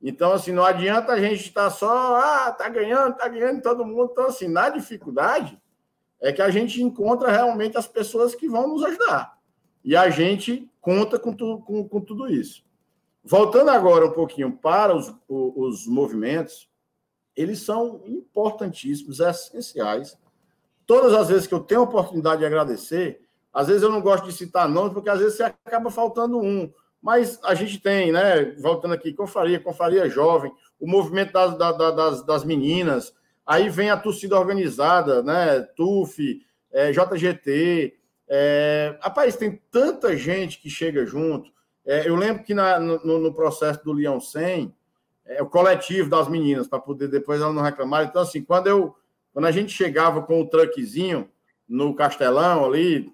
[0.00, 4.10] Então, assim, não adianta a gente estar só, ah, tá ganhando, tá ganhando todo mundo.
[4.12, 5.60] Então, assim, na dificuldade,
[6.20, 9.38] é que a gente encontra realmente as pessoas que vão nos ajudar.
[9.82, 12.64] E a gente conta com, tu, com, com tudo isso.
[13.24, 16.70] Voltando agora um pouquinho para os, os movimentos,
[17.34, 20.16] eles são importantíssimos, essenciais.
[20.86, 23.25] Todas as vezes que eu tenho a oportunidade de agradecer,
[23.56, 26.70] às vezes eu não gosto de citar nomes, porque às vezes você acaba faltando um.
[27.00, 28.56] Mas a gente tem, né?
[28.60, 33.14] Voltando aqui, Confraria, Confraria Jovem, o movimento das, das, das meninas,
[33.46, 35.60] Aí vem a torcida organizada, né?
[35.76, 36.42] TUF,
[36.72, 37.94] é, JGT.
[38.28, 38.98] É...
[39.00, 41.48] Rapaz, tem tanta gente que chega junto.
[41.86, 44.74] É, eu lembro que na, no, no, processo do Leão 100,
[45.24, 48.08] é o coletivo das meninas, para poder depois elas não reclamarem.
[48.08, 48.96] Então, assim, quando, eu,
[49.32, 51.30] quando a gente chegava com o truckzinho
[51.68, 53.12] no Castelão, ali,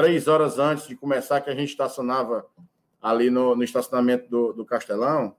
[0.00, 2.46] três horas antes de começar, que a gente estacionava
[3.02, 5.36] ali no, no estacionamento do, do Castelão,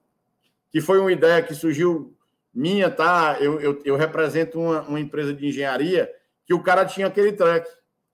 [0.69, 2.15] que foi uma ideia que surgiu
[2.53, 3.37] minha, tá?
[3.39, 6.11] Eu, eu, eu represento uma, uma, empresa de engenharia
[6.45, 7.67] que o cara tinha aquele truck.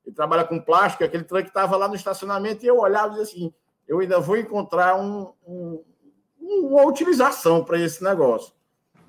[0.05, 3.23] Ele trabalha com plástico, aquele truck estava lá no estacionamento e eu olhava e dizia
[3.23, 3.53] assim:
[3.85, 5.83] eu ainda vou encontrar um, um,
[6.39, 8.53] uma utilização para esse negócio.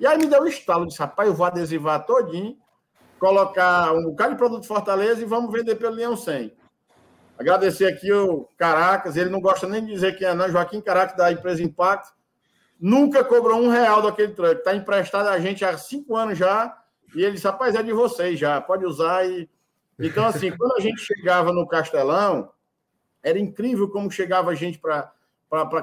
[0.01, 2.57] E aí me deu um estalo, disse, rapaz, eu vou adesivar todinho
[3.19, 6.53] colocar um bocado de produto Fortaleza e vamos vender pelo Leão 100.
[7.39, 10.51] Agradecer aqui o Caracas, ele não gosta nem de dizer quem é, não.
[10.51, 12.13] Joaquim Caracas, da empresa Impacto.
[12.81, 14.57] Nunca cobrou um real daquele truck.
[14.57, 16.77] Está emprestado a gente há cinco anos já.
[17.15, 19.25] E ele disse: rapaz, é de vocês já, pode usar.
[19.25, 19.49] E...
[20.01, 22.51] Então, assim, quando a gente chegava no Castelão,
[23.23, 25.13] era incrível como chegava a gente para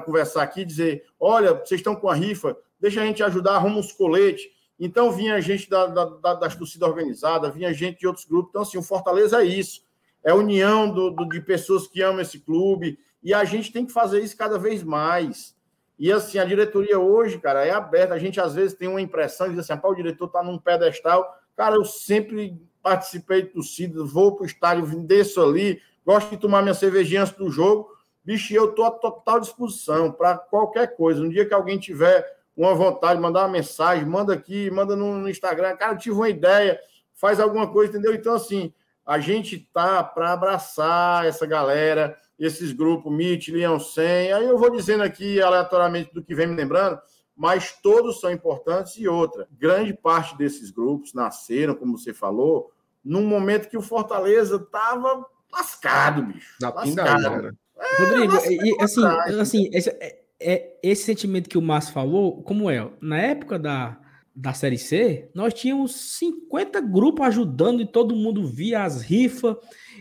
[0.04, 3.92] conversar aqui, dizer: olha, vocês estão com a rifa, deixa a gente ajudar, arruma uns
[3.92, 4.44] coletes.
[4.78, 8.50] Então vinha gente da, da, das torcidas organizadas, vinha gente de outros grupos.
[8.50, 9.85] Então, assim, o Fortaleza é isso.
[10.26, 12.98] É união do, do, de pessoas que amam esse clube.
[13.22, 15.54] E a gente tem que fazer isso cada vez mais.
[15.96, 18.12] E assim, a diretoria hoje, cara, é aberta.
[18.12, 20.58] A gente às vezes tem uma impressão de dizer assim: ah, o diretor está num
[20.58, 21.32] pedestal.
[21.56, 26.60] Cara, eu sempre participei de torcida, vou para o estádio, desço ali, gosto de tomar
[26.60, 27.88] minha cervejinha antes do jogo.
[28.24, 31.22] Bicho, eu estou à total disposição para qualquer coisa.
[31.22, 35.30] Um dia que alguém tiver uma vontade, mandar uma mensagem, manda aqui, manda no, no
[35.30, 35.76] Instagram.
[35.76, 36.80] Cara, eu tive uma ideia,
[37.14, 38.12] faz alguma coisa, entendeu?
[38.12, 38.72] Então, assim,
[39.06, 44.32] a gente tá para abraçar essa galera, esses grupos, MIT, Leão 100.
[44.32, 46.98] Aí eu vou dizendo aqui aleatoriamente do que vem me lembrando,
[47.36, 48.96] mas todos são importantes.
[48.96, 52.72] E outra, grande parte desses grupos nasceram, como você falou,
[53.04, 56.56] num momento que o Fortaleza tava lascado, bicho.
[56.60, 57.56] Da lascado.
[57.78, 59.04] É, Rodrigo, e, assim,
[59.40, 62.90] assim esse, é, é, esse sentimento que o Márcio falou, como é?
[63.00, 63.98] Na época da,
[64.36, 69.56] da Série C, nós tínhamos 50 grupos ajudando e todo mundo via as rifas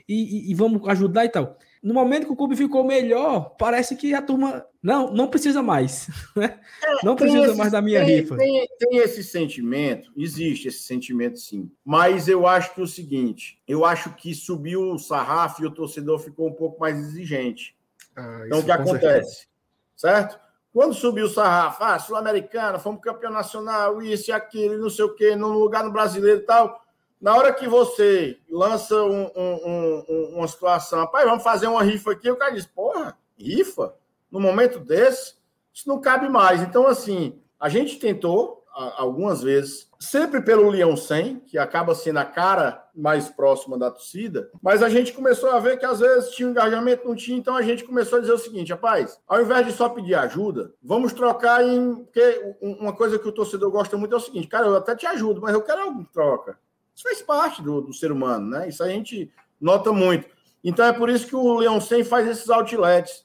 [0.07, 1.57] e, e, e, vamos ajudar e tal.
[1.81, 6.09] No momento que o clube ficou melhor, parece que a turma não não precisa mais.
[6.35, 6.59] Né?
[6.83, 8.35] É, não precisa esse, mais da minha tem, rifa.
[8.35, 11.71] Tem, tem esse sentimento, existe esse sentimento sim.
[11.85, 15.71] Mas eu acho que é o seguinte: eu acho que subiu o sarrafo e o
[15.71, 17.73] torcedor ficou um pouco mais exigente.
[18.15, 18.99] Ah, então, o que acontece?
[19.01, 19.55] Certeza
[19.95, 20.39] certo?
[20.75, 25.15] Quando subiu o sarrafo, ah, Sul-Americana, fomos campeão nacional, isso e aquilo, não sei o
[25.15, 26.83] quê, no lugar no brasileiro e tal.
[27.21, 32.11] Na hora que você lança um, um, um, uma situação, rapaz, vamos fazer uma rifa
[32.11, 33.95] aqui, o cara diz, porra, rifa?
[34.29, 35.35] No momento desse,
[35.73, 36.61] isso não cabe mais.
[36.61, 42.25] Então, assim, a gente tentou, algumas vezes, sempre pelo Leão 100, que acaba sendo a
[42.25, 46.47] cara mais próxima da torcida, mas a gente começou a ver que às vezes tinha
[46.47, 49.65] um engajamento, não tinha, então a gente começou a dizer o seguinte, rapaz, ao invés
[49.65, 51.95] de só pedir ajuda, vamos trocar em...
[51.95, 55.05] Porque uma coisa que o torcedor gosta muito é o seguinte, cara, eu até te
[55.07, 56.57] ajudo, mas eu quero algo troca.
[56.93, 58.69] Isso faz parte do, do ser humano, né?
[58.69, 60.27] Isso a gente nota muito.
[60.63, 63.24] Então é por isso que o Leão 100 faz esses outlets.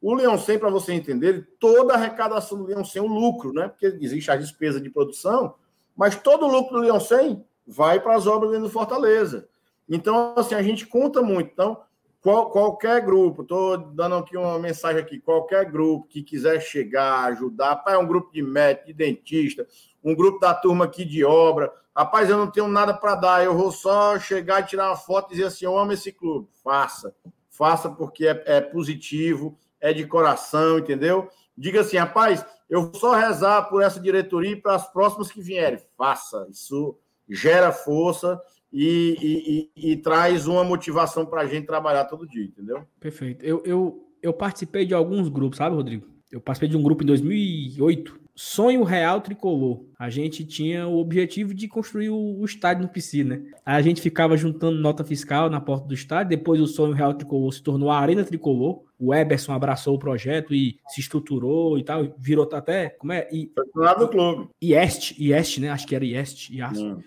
[0.00, 3.52] O Leão 100, para você entender, toda a arrecadação do Leão 100 é o lucro,
[3.52, 3.68] né?
[3.68, 5.54] Porque existe a despesa de produção,
[5.94, 9.48] mas todo o lucro do Leão 100 vai para as obras dentro do Fortaleza.
[9.88, 11.50] Então, assim, a gente conta muito.
[11.52, 11.82] Então,
[12.22, 17.70] qual, qualquer grupo, estou dando aqui uma mensagem aqui, qualquer grupo que quiser chegar, ajudar,
[17.70, 19.66] rapaz, é um grupo de médico, de dentista,
[20.04, 23.56] um grupo da turma aqui de obra, rapaz, eu não tenho nada para dar, eu
[23.56, 26.48] vou só chegar e tirar uma foto e dizer assim, eu amo esse clube.
[26.62, 27.14] Faça.
[27.48, 31.28] Faça porque é, é positivo, é de coração, entendeu?
[31.56, 35.40] Diga assim, rapaz, eu vou só rezar por essa diretoria e para as próximas que
[35.40, 35.80] vierem.
[35.96, 36.46] Faça.
[36.50, 36.96] Isso
[37.28, 38.40] gera força
[38.72, 42.86] e, e, e, e traz uma motivação para a gente trabalhar todo dia, entendeu?
[42.98, 43.44] Perfeito.
[43.44, 46.06] Eu, eu, eu participei de alguns grupos, sabe, Rodrigo?
[46.30, 49.84] Eu participei de um grupo em 2008, Sonho Real Tricolor.
[49.98, 53.42] A gente tinha o objetivo de construir o, estádio no PC, né?
[53.64, 56.30] Aí a gente ficava juntando nota fiscal na porta do estádio.
[56.30, 58.82] Depois o Sonho Real Tricolor se tornou a Arena Tricolor.
[58.98, 62.14] O Eberson abraçou o projeto e se estruturou e tal.
[62.18, 62.90] Virou até.
[62.90, 63.28] Como é?
[63.30, 64.48] E, Foi do lado do clube.
[64.62, 65.70] IEST, IEST, né?
[65.70, 66.50] Acho que era IEST.
[66.50, 66.82] IEST.
[66.82, 67.02] Hum.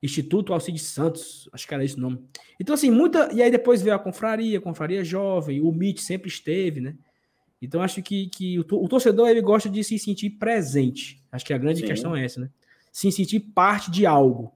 [0.00, 2.20] Instituto Alcides Santos, acho que era esse o nome.
[2.60, 3.32] Então, assim, muita.
[3.32, 6.94] E aí depois veio a confraria, a confraria jovem, o MIT sempre esteve, né?
[7.60, 11.22] Então, acho que, que o, o, torcedor ele gosta de se sentir presente.
[11.30, 11.86] Acho que a grande Sim.
[11.86, 12.50] questão é essa, né?
[12.92, 14.52] Se sentir parte de algo.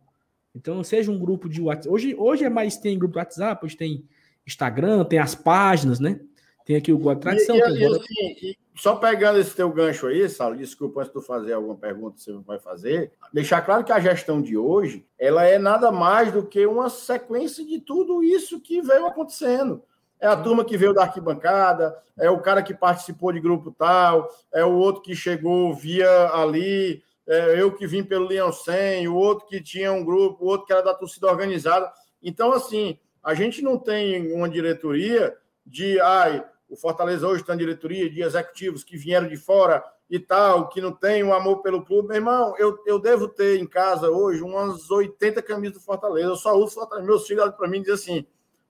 [0.55, 1.89] Então, seja um grupo de WhatsApp.
[1.89, 4.05] Hoje, hoje é mais tem grupo de WhatsApp, hoje tem
[4.47, 6.21] Instagram, tem as páginas, né?
[6.65, 7.57] Tem aqui o Guarda Tradição.
[7.57, 11.55] E, e, assim, só pegando esse teu gancho aí, Saulo, desculpa antes de tu fazer
[11.55, 13.13] alguma pergunta, você vai fazer.
[13.33, 17.65] Deixar claro que a gestão de hoje, ela é nada mais do que uma sequência
[17.65, 19.83] de tudo isso que veio acontecendo
[20.23, 24.31] é a turma que veio da arquibancada, é o cara que participou de grupo tal,
[24.55, 29.16] é o outro que chegou via ali, é eu que vim pelo Leão 100, o
[29.16, 31.93] outro que tinha um grupo, o outro que era da torcida organizada.
[32.23, 37.59] Então, assim, a gente não tem uma diretoria de, ai, o Fortaleza hoje está em
[37.59, 41.85] diretoria de executivos que vieram de fora e tal, que não tem um amor pelo
[41.85, 42.09] clube.
[42.09, 46.29] Meu irmão, eu, eu devo ter em casa hoje umas 80 camisas do Fortaleza.
[46.29, 47.07] Eu só uso Fortaleza.
[47.09, 48.27] Meus filhos olham para mim e dizem assim: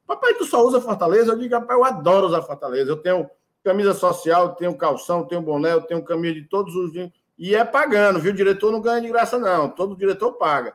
[0.07, 1.33] Papai, tu só usa Fortaleza?
[1.33, 2.91] Eu digo, rapaz, eu adoro usar Fortaleza.
[2.91, 3.29] Eu tenho
[3.65, 7.11] camisa social, tenho calção, tenho boné, eu tenho camisa de todos os dias.
[7.39, 8.33] E é pagando, viu?
[8.33, 9.69] O diretor não ganha de graça, não.
[9.69, 10.75] Todo diretor paga.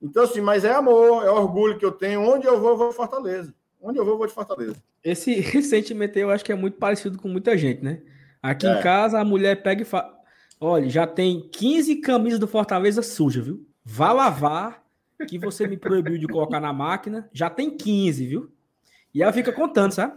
[0.00, 2.20] Então, assim, mas é amor, é orgulho que eu tenho.
[2.20, 3.54] Onde eu vou, eu vou de Fortaleza.
[3.80, 4.76] Onde eu vou, eu vou de Fortaleza.
[5.02, 8.02] Esse, esse sentimento eu acho que é muito parecido com muita gente, né?
[8.42, 8.78] Aqui é.
[8.78, 10.14] em casa, a mulher pega e fala:
[10.60, 13.66] Olha, já tem 15 camisas do Fortaleza suja, viu?
[13.84, 14.82] Vá lavar,
[15.28, 17.28] que você me proibiu de colocar na máquina.
[17.32, 18.52] Já tem 15, viu?
[19.16, 20.12] E ela fica contando, sabe?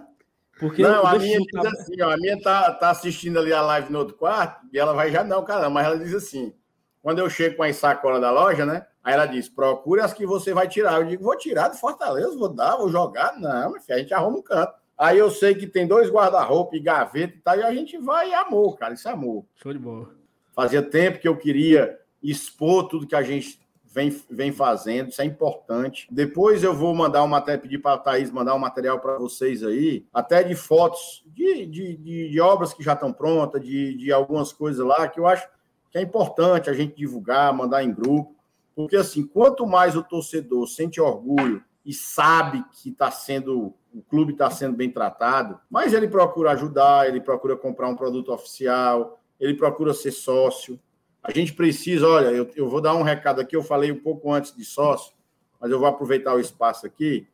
[0.60, 3.90] Porque não, a minha diz assim, ó, a minha tá, tá assistindo ali a live
[3.94, 6.54] no outro quarto, e ela vai já não, cara, mas ela diz assim:
[7.02, 8.86] quando eu chego com as sacolas da loja, né?
[9.02, 11.00] Aí ela diz: procure as que você vai tirar.
[11.00, 13.40] Eu digo: vou tirar do Fortaleza, vou dar, vou jogar.
[13.40, 14.74] Não, a gente arruma um canto.
[14.98, 18.32] Aí eu sei que tem dois guarda-roupa e gaveta e tal, e a gente vai
[18.32, 19.46] e amor, cara, isso é amor.
[19.56, 20.10] Show de bola.
[20.54, 23.62] Fazia tempo que eu queria expor tudo que a gente
[23.92, 26.08] vem, vem fazendo, isso é importante.
[26.12, 29.64] Depois eu vou mandar uma matéria, pedir para a Thaís mandar um material para vocês
[29.64, 34.12] aí, até de fotos de, de, de, de, obras que já estão prontas, de, de
[34.12, 35.48] algumas coisas lá, que eu acho
[35.92, 38.36] que é importante a gente divulgar, mandar em grupo,
[38.76, 44.34] porque assim, quanto mais o torcedor sente orgulho e sabe que está sendo o clube
[44.34, 49.56] está sendo bem tratado, mais ele procura ajudar, ele procura comprar um produto oficial, ele
[49.56, 50.80] procura ser sócio.
[51.24, 54.32] A gente precisa, olha, eu, eu vou dar um recado aqui, eu falei um pouco
[54.32, 55.14] antes de sócio,
[55.60, 57.28] mas eu vou aproveitar o espaço aqui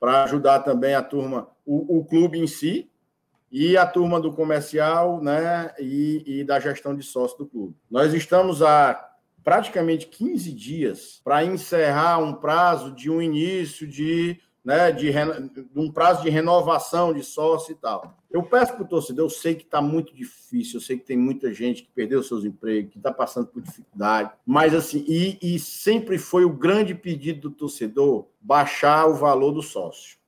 [0.00, 2.90] para ajudar também a turma, o, o, clube em si
[3.50, 7.74] e a turma do comercial, né, e, e da gestão de sócio do clube.
[7.90, 9.08] Nós estamos há
[9.42, 15.90] praticamente 15 dias para encerrar um prazo de um início de né, de, de, um
[15.90, 18.16] prazo de renovação de sócio e tal.
[18.30, 21.16] Eu peço para o torcedor, eu sei que está muito difícil, eu sei que tem
[21.16, 25.58] muita gente que perdeu seus empregos, que está passando por dificuldade, mas assim, e, e
[25.58, 30.18] sempre foi o grande pedido do torcedor baixar o valor do sócio.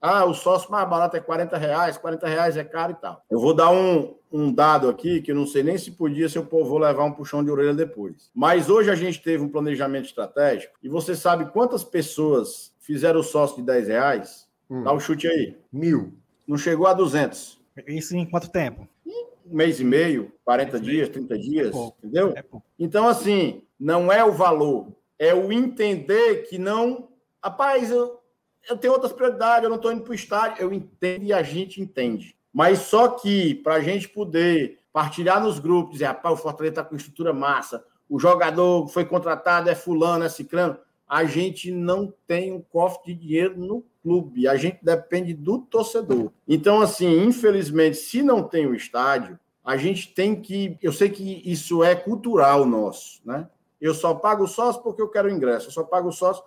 [0.00, 3.22] Ah, o sócio mais barato é 40 reais, 40 reais é caro e tal.
[3.30, 6.38] Eu vou dar um, um dado aqui que eu não sei nem se podia, se
[6.38, 8.30] eu vou levar um puxão de orelha depois.
[8.34, 13.24] Mas hoje a gente teve um planejamento estratégico e você sabe quantas pessoas fizeram o
[13.24, 14.48] sócio de 10 reais?
[14.68, 14.82] Hum.
[14.82, 15.56] Dá o um chute aí.
[15.72, 16.12] Mil.
[16.46, 17.60] Não chegou a 200.
[17.86, 18.88] Isso em quanto tempo?
[19.06, 22.32] Um mês e meio, 40 dias, 30 dias, é entendeu?
[22.36, 22.44] É
[22.78, 27.08] então, assim, não é o valor, é o entender que não.
[27.42, 28.20] Rapaz, eu,
[28.68, 30.62] eu tenho outras prioridades, eu não estou indo para o estádio.
[30.62, 32.36] Eu entendo e a gente entende.
[32.52, 36.84] Mas só que para a gente poder partilhar nos grupos, dizer, rapaz, o Fortaleza está
[36.84, 40.76] com estrutura massa, o jogador foi contratado é fulano, é ciclano,
[41.10, 46.30] a gente não tem um cofre de dinheiro no clube, a gente depende do torcedor.
[46.46, 50.78] Então, assim, infelizmente, se não tem o estádio, a gente tem que.
[50.80, 53.48] Eu sei que isso é cultural nosso, né?
[53.80, 56.44] Eu só pago sócio porque eu quero ingresso, eu só pago sócio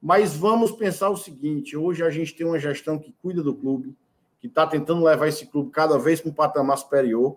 [0.00, 3.96] mas vamos pensar o seguinte: hoje a gente tem uma gestão que cuida do clube,
[4.40, 7.36] que está tentando levar esse clube cada vez para um patamar superior.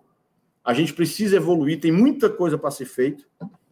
[0.64, 3.26] A gente precisa evoluir, tem muita coisa para ser feito.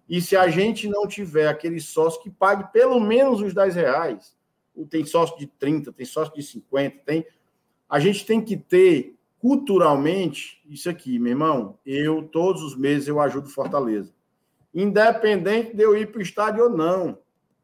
[0.07, 4.35] E se a gente não tiver aquele sócio que pague pelo menos os 10 reais,
[4.89, 7.25] tem sócio de 30, tem sócio de 50, tem.
[7.89, 11.77] A gente tem que ter culturalmente isso aqui, meu irmão.
[11.85, 14.13] Eu, todos os meses, eu ajudo Fortaleza.
[14.73, 17.17] Independente de eu ir para o estádio ou não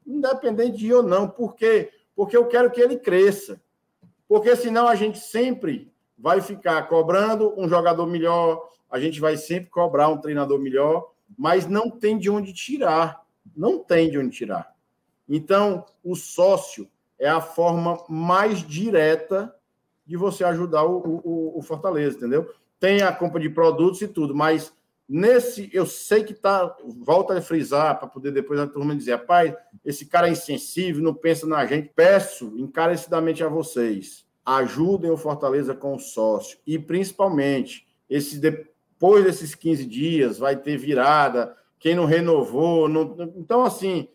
[0.05, 1.27] independente de ir ou não.
[1.27, 1.91] Por quê?
[2.15, 3.61] Porque eu quero que ele cresça.
[4.27, 9.69] Porque senão a gente sempre vai ficar cobrando um jogador melhor, a gente vai sempre
[9.69, 13.25] cobrar um treinador melhor, mas não tem de onde tirar.
[13.55, 14.73] Não tem de onde tirar.
[15.27, 19.53] Então, o sócio é a forma mais direta
[20.05, 22.53] de você ajudar o, o, o Fortaleza, entendeu?
[22.79, 24.73] Tem a compra de produtos e tudo, mas
[25.07, 26.75] Nesse, eu sei que tá.
[26.83, 31.13] Volta a frisar para poder depois a turma dizer, pai, esse cara é insensível, não
[31.13, 31.91] pensa na gente.
[31.93, 36.57] Peço encarecidamente a vocês, ajudem o Fortaleza com o sócio.
[36.65, 38.39] E principalmente, esse,
[39.03, 41.53] depois desses 15 dias, vai ter virada.
[41.77, 42.87] Quem não renovou.
[42.87, 44.07] Não, então, assim,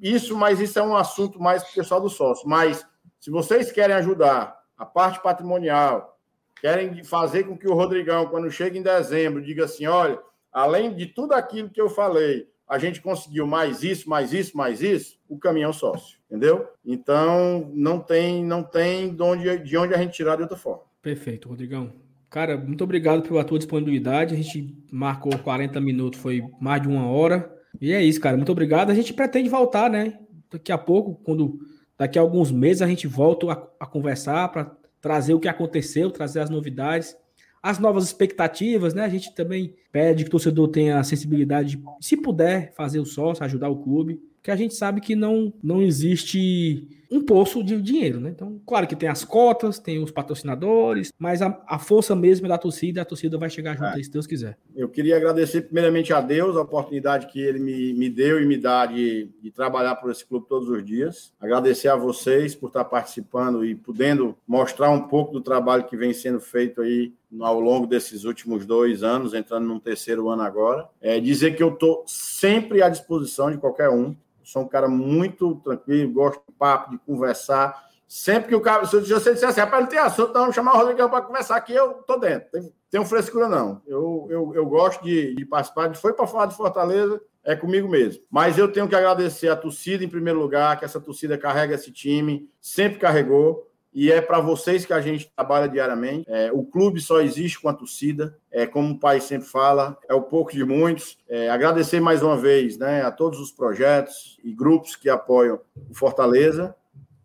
[0.00, 2.48] isso, mas isso é um assunto mais para o pessoal do sócio.
[2.48, 2.84] Mas
[3.20, 6.18] se vocês querem ajudar a parte patrimonial,
[6.60, 10.18] querem fazer com que o Rodrigão, quando chega em dezembro, diga assim: olha,
[10.52, 14.82] além de tudo aquilo que eu falei, a gente conseguiu mais isso, mais isso, mais
[14.82, 16.68] isso, o caminhão sócio, entendeu?
[16.84, 20.82] Então não tem, não tem de onde, de onde a gente tirar de outra forma.
[21.00, 22.05] Perfeito, Rodrigão.
[22.28, 24.34] Cara, muito obrigado pela tua disponibilidade.
[24.34, 27.50] A gente marcou 40 minutos, foi mais de uma hora.
[27.80, 28.36] E é isso, cara.
[28.36, 28.90] Muito obrigado.
[28.90, 30.18] A gente pretende voltar, né?
[30.50, 31.58] Daqui a pouco, quando
[31.98, 36.10] daqui a alguns meses a gente volta a, a conversar para trazer o que aconteceu,
[36.10, 37.16] trazer as novidades,
[37.62, 39.02] as novas expectativas, né?
[39.04, 43.06] A gente também pede que o torcedor tenha a sensibilidade, de, se puder, fazer o
[43.06, 47.80] sócio, ajudar o clube, que a gente sabe que não, não existe um poço de
[47.80, 48.30] dinheiro, né?
[48.30, 52.48] Então, claro que tem as cotas, tem os patrocinadores, mas a, a força mesmo é
[52.48, 53.94] da torcida, a torcida vai chegar junto é.
[53.94, 54.58] aí, se Deus quiser.
[54.74, 58.56] Eu queria agradecer primeiramente a Deus a oportunidade que ele me, me deu e me
[58.56, 61.32] dá de, de trabalhar por esse clube todos os dias.
[61.40, 66.12] Agradecer a vocês por estar participando e podendo mostrar um pouco do trabalho que vem
[66.12, 70.88] sendo feito aí ao longo desses últimos dois anos, entrando num terceiro ano agora.
[71.00, 74.14] É dizer que eu estou sempre à disposição de qualquer um.
[74.46, 77.84] Sou um cara muito tranquilo, gosto de papo, de conversar.
[78.06, 80.78] Sempre que o cara, se você disser assim, rapaz, não tem assunto, não, chamar o
[80.78, 82.48] Rodrigo para conversar aqui, eu tô dentro.
[82.52, 83.82] Tem, tem um frescura, não.
[83.84, 85.92] Eu, eu, eu gosto de, de participar.
[85.96, 88.22] Foi para falar de Fortaleza, é comigo mesmo.
[88.30, 91.90] Mas eu tenho que agradecer a torcida em primeiro lugar, que essa torcida carrega esse
[91.90, 96.26] time, sempre carregou e é para vocês que a gente trabalha diariamente.
[96.28, 100.12] É, o clube só existe com a torcida, é, como o pai sempre fala, é
[100.12, 101.16] o pouco de muitos.
[101.26, 105.94] É, agradecer mais uma vez né, a todos os projetos e grupos que apoiam o
[105.94, 106.76] Fortaleza.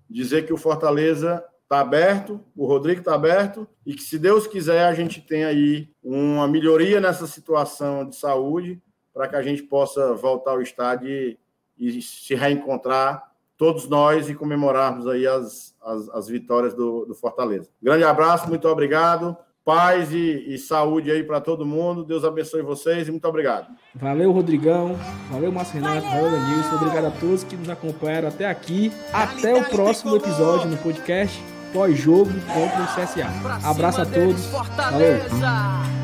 [0.10, 4.86] Dizer que o Fortaleza está aberto, o Rodrigo está aberto, e que, se Deus quiser,
[4.86, 8.82] a gente tem aí uma melhoria nessa situação de saúde
[9.14, 11.38] para que a gente possa voltar ao estádio e,
[11.78, 13.30] e se reencontrar
[13.62, 17.70] todos nós e comemorarmos aí as, as, as vitórias do, do, Fortaleza.
[17.80, 19.38] Grande abraço, muito obrigado.
[19.64, 22.04] Paz e, e saúde aí para todo mundo.
[22.04, 23.68] Deus abençoe vocês e muito obrigado.
[23.94, 24.98] Valeu, Rodrigão.
[25.30, 26.08] Valeu, Márcio Renato.
[26.08, 26.76] Valeu, Denilson.
[26.78, 28.92] Obrigado a todos que nos acompanharam até aqui.
[29.14, 31.40] Até o próximo episódio no podcast
[31.72, 33.28] pós-jogo contra o CSA.
[33.64, 34.44] Abraço a todos.
[34.48, 36.01] Valeu.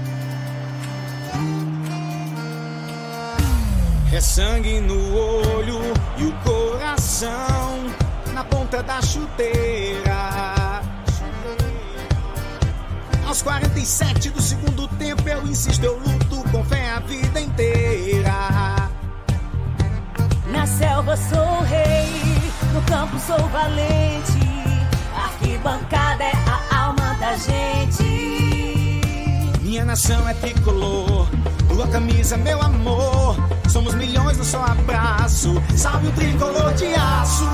[4.18, 5.80] É sangue no olho
[6.18, 7.86] e o coração
[8.34, 10.82] na ponta da chuteira.
[13.28, 18.90] Aos 47 do segundo tempo eu insisto, eu luto com fé a vida inteira.
[20.48, 22.10] Na selva sou rei,
[22.74, 24.82] no campo sou valente.
[25.16, 26.34] Arquibancada é
[26.72, 28.02] a alma da gente.
[29.62, 31.28] Minha nação é tricolor
[31.78, 33.38] tua camisa, meu amor.
[33.70, 35.62] Somos milhões no seu abraço.
[35.76, 37.46] Salve o tricolor de aço.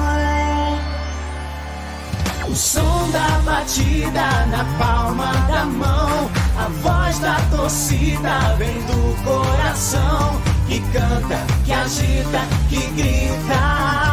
[2.47, 6.31] O som da batida na palma da mão.
[6.57, 10.41] A voz da torcida vem do coração.
[10.69, 14.12] Que canta, que agita, que grita.